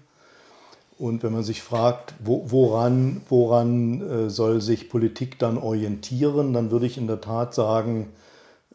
und 0.99 1.23
wenn 1.25 1.33
man 1.33 1.43
sich 1.43 1.63
fragt, 1.63 2.15
wo, 2.21 2.51
woran, 2.51 3.23
woran 3.29 4.01
äh, 4.01 4.31
soll 4.31 4.61
sich 4.61 4.89
Politik 4.89 5.39
dann 5.39 5.59
orientieren, 5.59 6.53
dann 6.53 6.71
würde 6.71 6.87
ich 6.87 6.97
in 6.99 7.09
der 7.09 7.21
Tat 7.21 7.55
sagen, 7.55 8.13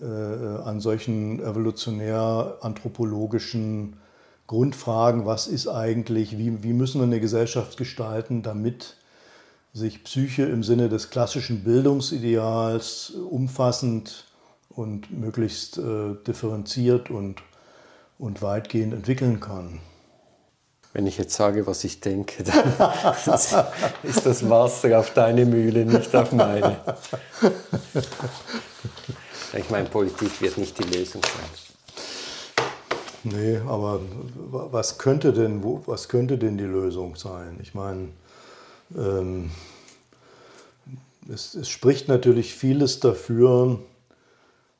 äh, 0.02 0.06
an 0.06 0.82
solchen 0.82 1.39
evolutionär-anthropologischen 1.39 3.93
Grundfragen, 4.50 5.28
was 5.28 5.45
ist 5.45 5.68
eigentlich, 5.68 6.39
wie, 6.39 6.64
wie 6.64 6.74
müssen 6.74 7.00
wir 7.00 7.06
eine 7.06 7.20
Gesellschaft 7.20 7.78
gestalten, 7.78 8.41
damit 8.41 8.95
sich 9.74 10.04
Psyche 10.04 10.41
im 10.41 10.64
Sinne 10.64 10.89
des 10.89 11.12
klassischen 11.12 11.64
Bildungsideals 11.64 13.12
umfassend 13.12 14.26
und 14.70 15.12
möglichst 15.12 15.78
äh, 15.78 16.16
differenziert 16.26 17.12
und, 17.12 17.43
und 18.18 18.41
weitgehend 18.41 18.95
entwickeln 18.95 19.39
kann. 19.39 19.82
Wenn 20.93 21.06
ich 21.06 21.20
jetzt 21.20 21.36
sage, 21.36 21.68
was 21.68 21.84
ich 21.84 22.00
denke, 22.00 22.43
dann 22.43 22.74
ist 24.02 24.26
das 24.26 24.50
Wasser 24.50 24.97
auf 24.97 25.14
deine 25.14 25.45
Mühle, 25.45 25.86
nicht 25.86 26.16
auf 26.16 26.32
meine. 26.32 26.76
Ich 29.54 29.70
meine, 29.70 29.88
Politik 29.89 30.41
wird 30.41 30.58
nicht 30.58 30.76
die 30.80 30.97
Lösung 30.97 31.22
sein. 31.22 31.68
Nee, 33.24 33.57
aber 33.67 33.99
was 34.51 34.97
könnte 34.97 35.34
denn, 35.34 35.61
was 35.63 36.07
könnte 36.07 36.38
denn 36.38 36.57
die 36.57 36.63
Lösung 36.63 37.15
sein? 37.15 37.59
Ich 37.61 37.74
meine, 37.74 38.09
ähm, 38.97 39.51
es, 41.28 41.53
es, 41.53 41.67
spricht 41.67 42.07
natürlich 42.07 42.53
vieles 42.53 43.01
dafür, 43.01 43.80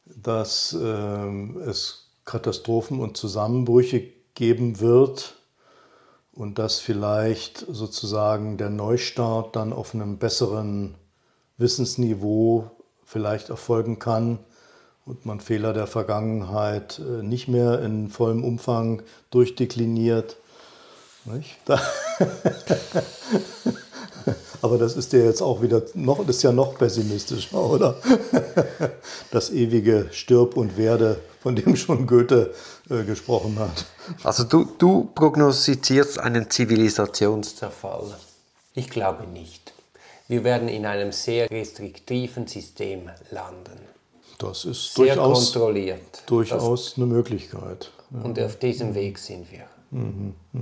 dass 0.06 0.76
ähm, 0.82 1.62
es 1.68 2.08
Katastrophen 2.24 3.02
und 3.02 3.18
Zusammenbrüche 3.18 4.04
geben 4.36 4.80
wird 4.80 5.36
und 6.32 6.60
dass 6.60 6.80
vielleicht 6.80 7.66
sozusagen 7.70 8.58
der 8.58 8.70
Neustart 8.70 9.56
dann 9.56 9.74
auf 9.74 9.94
einem 9.94 10.18
besseren 10.18 10.96
Wissensniveau 11.58 12.72
vielleicht 13.04 13.50
erfolgen 13.50 14.00
kann 14.00 14.40
und 15.10 15.26
man 15.26 15.40
Fehler 15.40 15.74
der 15.74 15.88
Vergangenheit 15.88 17.00
äh, 17.00 17.24
nicht 17.24 17.48
mehr 17.48 17.82
in 17.82 18.10
vollem 18.10 18.44
Umfang 18.44 19.02
durchdekliniert. 19.32 20.38
Aber 24.62 24.78
das 24.78 24.96
ist 24.96 25.12
ja 25.14 25.20
jetzt 25.20 25.42
auch 25.42 25.62
wieder 25.62 25.82
noch, 25.96 26.28
ist 26.28 26.44
ja 26.44 26.52
noch 26.52 26.78
pessimistischer, 26.78 27.60
oder? 27.60 27.96
Das 29.32 29.52
ewige 29.52 30.10
Stirb 30.12 30.58
und 30.58 30.76
Werde, 30.78 31.20
von 31.42 31.56
dem 31.56 31.76
schon 31.76 32.08
Goethe 32.08 32.52
äh, 32.90 33.04
gesprochen 33.04 33.60
hat. 33.60 33.86
Also 34.24 34.44
du, 34.44 34.66
du 34.78 35.12
prognostizierst 35.14 36.18
einen 36.20 36.50
Zivilisationszerfall. 36.50 38.16
Ich 38.74 38.90
glaube 38.90 39.28
nicht. 39.28 39.74
Wir 40.28 40.44
werden 40.44 40.68
in 40.68 40.88
einem 40.88 41.12
sehr 41.12 41.50
restriktiven 41.52 42.48
System 42.48 43.10
landen. 43.30 43.80
Das 44.40 44.64
ist 44.66 44.96
sehr 44.96 45.16
durchaus, 45.16 45.54
kontrolliert. 45.54 46.24
Durchaus 46.26 46.86
das, 46.86 46.98
eine 46.98 47.06
Möglichkeit. 47.06 47.92
Ja. 48.10 48.22
Und 48.22 48.40
auf 48.40 48.58
diesem 48.58 48.96
Weg 48.96 49.20
sind 49.20 49.52
wir. 49.52 49.66
Mhm, 49.92 50.34
mh. 50.54 50.62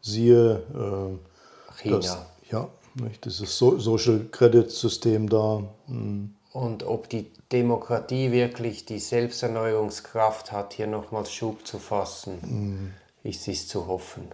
Siehe 0.00 0.62
äh, 0.74 1.82
China. 1.82 1.96
Das, 1.96 2.18
ja, 2.50 2.68
nicht, 2.94 3.24
dieses 3.24 3.56
Social 3.58 4.26
Credit 4.32 4.70
System 4.70 5.28
da. 5.28 5.62
Mhm. 5.86 6.34
Und 6.52 6.84
ob 6.84 7.10
die 7.10 7.30
Demokratie 7.52 8.32
wirklich 8.32 8.86
die 8.86 8.98
Selbsterneuerungskraft 8.98 10.52
hat, 10.52 10.72
hier 10.72 10.86
nochmals 10.86 11.30
Schub 11.30 11.66
zu 11.66 11.78
fassen, 11.78 12.38
mhm. 12.40 12.94
ist 13.28 13.46
es 13.46 13.68
zu 13.68 13.86
hoffen. 13.86 14.28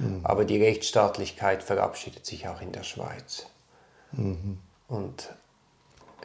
Mhm. 0.00 0.20
Aber 0.24 0.44
die 0.44 0.60
Rechtsstaatlichkeit 0.60 1.62
verabschiedet 1.62 2.26
sich 2.26 2.48
auch 2.48 2.60
in 2.60 2.72
der 2.72 2.82
Schweiz. 2.82 3.46
Mhm. 4.10 4.58
Und 4.88 5.28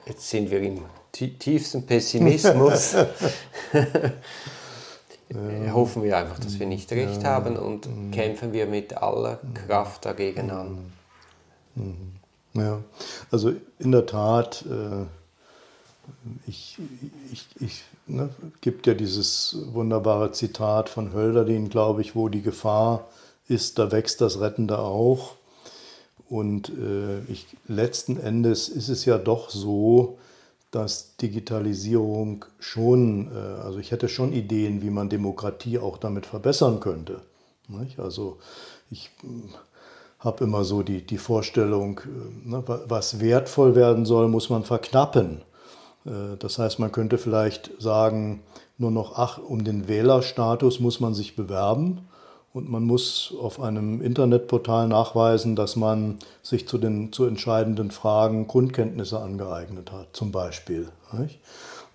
jetzt 0.07 0.27
sind 0.27 0.49
wir 0.49 0.59
im 0.61 0.81
tiefsten 1.13 1.85
Pessimismus. 1.85 2.93
ja. 2.93 3.07
Hoffen 5.73 6.03
wir 6.03 6.17
einfach, 6.17 6.37
dass 6.39 6.59
wir 6.59 6.67
nicht 6.67 6.91
recht 6.91 7.23
ja. 7.23 7.29
haben 7.29 7.55
und 7.55 7.87
mhm. 7.87 8.11
kämpfen 8.11 8.53
wir 8.53 8.67
mit 8.67 8.97
aller 8.97 9.39
Kraft 9.65 10.05
dagegen 10.05 10.51
an. 10.51 10.91
Mhm. 11.75 12.13
Ja, 12.53 12.81
also 13.31 13.53
in 13.79 13.91
der 13.91 14.05
Tat. 14.05 14.65
Äh 14.69 15.05
ich, 16.47 16.77
ich, 17.31 17.47
ich 17.59 17.83
ne, 18.07 18.29
gibt 18.61 18.87
ja 18.87 18.93
dieses 18.93 19.57
wunderbare 19.71 20.31
Zitat 20.31 20.89
von 20.89 21.13
Hölderlin, 21.13 21.69
glaube 21.69 22.01
ich, 22.01 22.15
wo 22.15 22.29
die 22.29 22.41
Gefahr 22.41 23.07
ist, 23.47 23.79
da 23.79 23.91
wächst 23.91 24.21
das 24.21 24.39
Rettende 24.39 24.79
auch. 24.79 25.35
Und 26.29 26.69
äh, 26.69 27.19
ich, 27.31 27.45
letzten 27.67 28.19
Endes 28.19 28.69
ist 28.69 28.89
es 28.89 29.05
ja 29.05 29.17
doch 29.17 29.49
so, 29.49 30.17
dass 30.73 31.17
Digitalisierung 31.17 32.45
schon, 32.57 33.31
äh, 33.31 33.61
also 33.61 33.77
ich 33.77 33.91
hätte 33.91 34.09
schon 34.09 34.33
Ideen, 34.33 34.81
wie 34.81 34.89
man 34.89 35.07
Demokratie 35.07 35.77
auch 35.77 35.97
damit 35.99 36.25
verbessern 36.25 36.79
könnte. 36.79 37.21
Also 37.97 38.39
ich 38.89 39.11
hm, 39.21 39.49
habe 40.17 40.43
immer 40.43 40.63
so 40.63 40.81
die, 40.81 41.05
die 41.05 41.19
Vorstellung, 41.19 41.99
äh, 41.99 42.49
ne, 42.49 42.63
was 42.65 43.19
wertvoll 43.19 43.75
werden 43.75 44.05
soll, 44.05 44.27
muss 44.27 44.49
man 44.49 44.63
verknappen. 44.63 45.43
Äh, 46.05 46.37
das 46.39 46.57
heißt, 46.57 46.79
man 46.79 46.91
könnte 46.91 47.19
vielleicht 47.19 47.69
sagen, 47.79 48.41
nur 48.79 48.89
noch 48.89 49.19
ach, 49.19 49.37
um 49.37 49.63
den 49.63 49.87
Wählerstatus 49.87 50.79
muss 50.79 50.99
man 50.99 51.13
sich 51.13 51.35
bewerben 51.35 52.07
und 52.53 52.69
man 52.69 52.83
muss 52.83 53.33
auf 53.39 53.59
einem 53.59 54.01
Internetportal 54.01 54.87
nachweisen, 54.87 55.55
dass 55.55 55.75
man 55.75 56.19
sich 56.43 56.67
zu 56.67 56.77
den 56.77 57.11
zu 57.11 57.25
entscheidenden 57.25 57.89
Fragen 57.89 58.47
Grundkenntnisse 58.47 59.19
angeeignet 59.19 59.91
hat, 59.91 60.15
zum 60.15 60.31
Beispiel. 60.31 60.89
Nicht? 61.17 61.39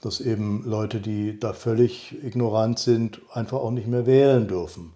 Dass 0.00 0.20
eben 0.20 0.64
Leute, 0.64 1.00
die 1.00 1.38
da 1.38 1.52
völlig 1.52 2.16
ignorant 2.24 2.78
sind, 2.78 3.20
einfach 3.32 3.58
auch 3.58 3.70
nicht 3.70 3.86
mehr 3.86 4.06
wählen 4.06 4.48
dürfen. 4.48 4.92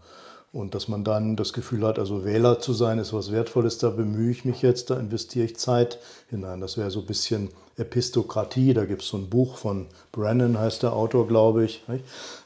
Und 0.53 0.75
dass 0.75 0.87
man 0.87 1.03
dann 1.03 1.35
das 1.37 1.55
Gefühl 1.55 1.87
hat, 1.87 1.99
also 1.99 2.27
Wähler 2.27 2.61
zu 2.61 2.75
sein 2.75 2.99
ist 2.99 3.15
was 3.15 3.33
Wertvolles, 3.33 3.79
da 3.79 3.89
bemühe 3.89 4.31
ich 4.31 4.45
mich 4.45 4.61
jetzt, 4.61 4.91
da 4.91 4.99
investiere 5.01 5.47
ich 5.47 5.57
Zeit 5.57 5.99
hinein. 6.29 6.61
Das 6.61 6.77
wäre 6.77 6.91
so 6.91 7.01
ein 7.01 7.07
bisschen 7.07 7.49
Epistokratie, 7.79 8.75
da 8.75 8.85
gibt 8.85 9.01
es 9.01 9.09
so 9.09 9.17
ein 9.17 9.31
Buch 9.31 9.57
von 9.57 9.87
Brennan, 10.13 10.59
heißt 10.59 10.83
der 10.83 10.93
Autor, 10.93 11.27
glaube 11.27 11.65
ich. 11.65 11.83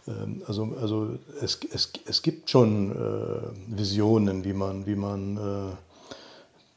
Ähm, 0.07 0.43
also, 0.47 0.77
also 0.81 1.09
es, 1.43 1.59
es, 1.73 1.93
es 2.07 2.23
gibt 2.23 2.49
schon 2.49 2.93
äh, 2.93 3.77
Visionen, 3.77 4.45
wie 4.45 4.53
man, 4.53 4.87
wie 4.87 4.95
man 4.95 5.37
äh, 5.37 5.77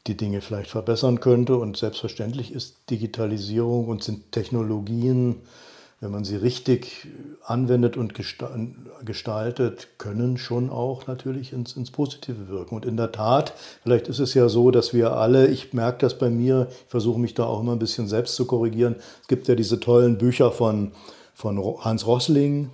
die 0.08 0.16
Dinge 0.16 0.40
vielleicht 0.40 0.70
verbessern 0.70 1.20
könnte. 1.20 1.56
Und 1.56 1.76
selbstverständlich 1.76 2.52
ist 2.52 2.74
Digitalisierung 2.90 3.86
und 3.86 4.02
sind 4.02 4.32
Technologien, 4.32 5.36
wenn 6.00 6.10
man 6.10 6.24
sie 6.24 6.36
richtig 6.36 7.08
anwendet 7.44 7.98
und 7.98 8.14
gestaltet, 8.14 9.88
können 9.98 10.38
schon 10.38 10.70
auch 10.70 11.06
natürlich 11.06 11.52
ins, 11.52 11.76
ins 11.76 11.90
Positive 11.90 12.48
wirken. 12.48 12.74
Und 12.74 12.86
in 12.86 12.96
der 12.96 13.12
Tat, 13.12 13.52
vielleicht 13.82 14.08
ist 14.08 14.18
es 14.18 14.32
ja 14.32 14.48
so, 14.48 14.70
dass 14.70 14.94
wir 14.94 15.12
alle, 15.12 15.48
ich 15.48 15.74
merke 15.74 15.98
das 15.98 16.18
bei 16.18 16.30
mir, 16.30 16.68
ich 16.70 16.90
versuche 16.90 17.20
mich 17.20 17.34
da 17.34 17.44
auch 17.44 17.60
immer 17.60 17.72
ein 17.72 17.78
bisschen 17.78 18.08
selbst 18.08 18.34
zu 18.34 18.46
korrigieren. 18.46 18.96
Es 19.20 19.28
gibt 19.28 19.46
ja 19.46 19.54
diese 19.54 19.78
tollen 19.78 20.16
Bücher 20.16 20.52
von, 20.52 20.92
von 21.34 21.58
Hans 21.80 22.06
Rossling, 22.06 22.70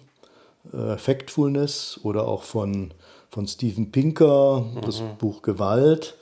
äh, 0.72 0.97
Factfulness 0.97 1.99
oder 2.05 2.29
auch 2.29 2.45
von, 2.45 2.93
von 3.31 3.49
Steven 3.49 3.91
Pinker, 3.91 4.66
das 4.85 5.01
mhm. 5.01 5.18
Buch 5.18 5.43
Gewalt 5.43 6.14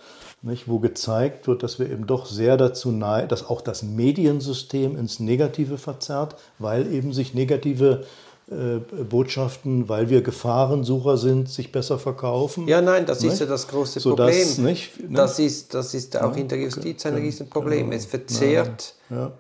nicht, 0.45 0.69
wo 0.69 0.79
gezeigt 0.79 1.47
wird, 1.47 1.63
dass 1.63 1.79
wir 1.79 1.91
eben 1.91 2.07
doch 2.07 2.27
sehr 2.27 2.57
dazu 2.57 2.91
neigen, 2.91 3.29
dass 3.29 3.49
auch 3.49 3.63
das 3.63 3.83
Mediensystem 3.83 4.97
ins 4.97 5.19
Negative 5.19 5.79
verzerrt, 5.79 6.37
weil 6.59 6.93
eben 6.93 7.13
sich 7.13 7.33
negative 7.35 8.05
äh, 8.51 8.77
Botschaften, 9.05 9.89
weil 9.89 10.11
wir 10.11 10.21
Gefahrensucher 10.21 11.17
sind, 11.17 11.49
sich 11.49 11.73
besser 11.73 11.99
verkaufen. 11.99 12.69
Ja, 12.69 12.83
nein, 12.83 13.07
das 13.07 13.23
nicht? 13.23 13.33
ist 13.33 13.41
ja 13.41 13.47
das 13.47 13.67
große 13.69 14.01
Problem. 14.01 14.47
So, 14.47 14.61
nicht, 14.61 15.01
ne? 15.01 15.17
das, 15.17 15.39
ist, 15.39 15.73
das 15.73 15.95
ist 15.95 16.15
auch 16.21 16.35
ja, 16.35 16.43
in 16.43 16.49
der 16.49 16.59
Justiz 16.59 17.07
ein 17.07 17.15
Riesenproblem. 17.15 17.87
Genau. 17.87 17.97
Es 17.97 18.05
verzehrt, 18.05 18.95
ja. 19.09 19.33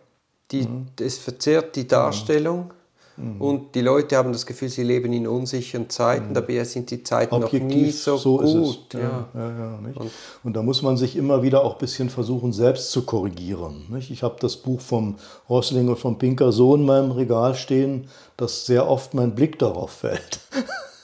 die, 0.51 0.63
mhm. 0.63 0.87
es 0.99 1.19
verzehrt 1.19 1.77
die 1.77 1.87
Darstellung. 1.87 2.73
Mhm. 3.17 3.41
Und 3.41 3.75
die 3.75 3.81
Leute 3.81 4.17
haben 4.17 4.33
das 4.33 4.45
Gefühl, 4.45 4.69
sie 4.69 4.83
leben 4.83 5.13
in 5.13 5.27
unsicheren 5.27 5.89
Zeiten, 5.89 6.31
mhm. 6.31 6.35
dabei 6.35 6.65
sind 6.65 6.91
die 6.91 7.03
Zeiten 7.03 7.35
Objektiv, 7.35 7.63
noch 7.63 7.69
nie 7.69 7.91
so, 7.91 8.17
so 8.17 8.39
gut. 8.39 8.95
Ja. 8.95 9.29
Ja, 9.35 9.59
ja, 9.59 9.79
und, 9.95 10.11
und, 10.43 10.57
da 10.57 10.63
muss 10.63 10.83
man 10.83 10.97
sich 10.97 11.17
immer 11.17 11.43
wieder 11.43 11.65
auch 11.65 11.75
ein 11.75 11.79
bisschen 11.79 12.11
versuchen, 12.11 12.53
selbst 12.53 12.91
zu 12.91 13.03
korrigieren. 13.03 13.85
Nicht? 13.91 14.11
Ich 14.11 14.23
habe 14.23 14.37
das 14.41 14.57
Buch 14.57 14.81
vom 14.81 15.17
Rossling 15.49 15.89
und 15.89 15.99
vom 15.99 16.19
Pinker 16.19 16.51
so 16.51 16.75
in 16.75 16.85
meinem 16.85 17.13
Regal 17.13 17.55
stehen, 17.55 18.09
dass 18.37 18.67
sehr 18.67 18.89
oft 18.89 19.15
mein 19.15 19.35
Blick 19.35 19.59
darauf 19.59 19.91
fällt. 19.91 20.41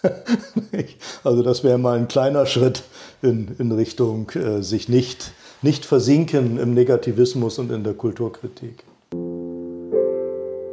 also 1.25 1.43
das 1.43 1.63
wäre 1.63 1.79
mal 1.79 1.97
ein 1.97 2.09
kleiner 2.09 2.47
Schritt 2.47 2.83
in, 3.23 3.55
in 3.59 3.71
Richtung 3.71 4.31
äh, 4.31 4.63
sich 4.63 4.89
nicht, 4.89 5.33
nicht 5.63 5.85
versinken 5.85 6.59
im 6.59 6.75
Negativismus 6.75 7.59
und 7.59 7.71
in 7.71 7.85
der 7.85 7.95
Kulturkritik. 7.95 8.85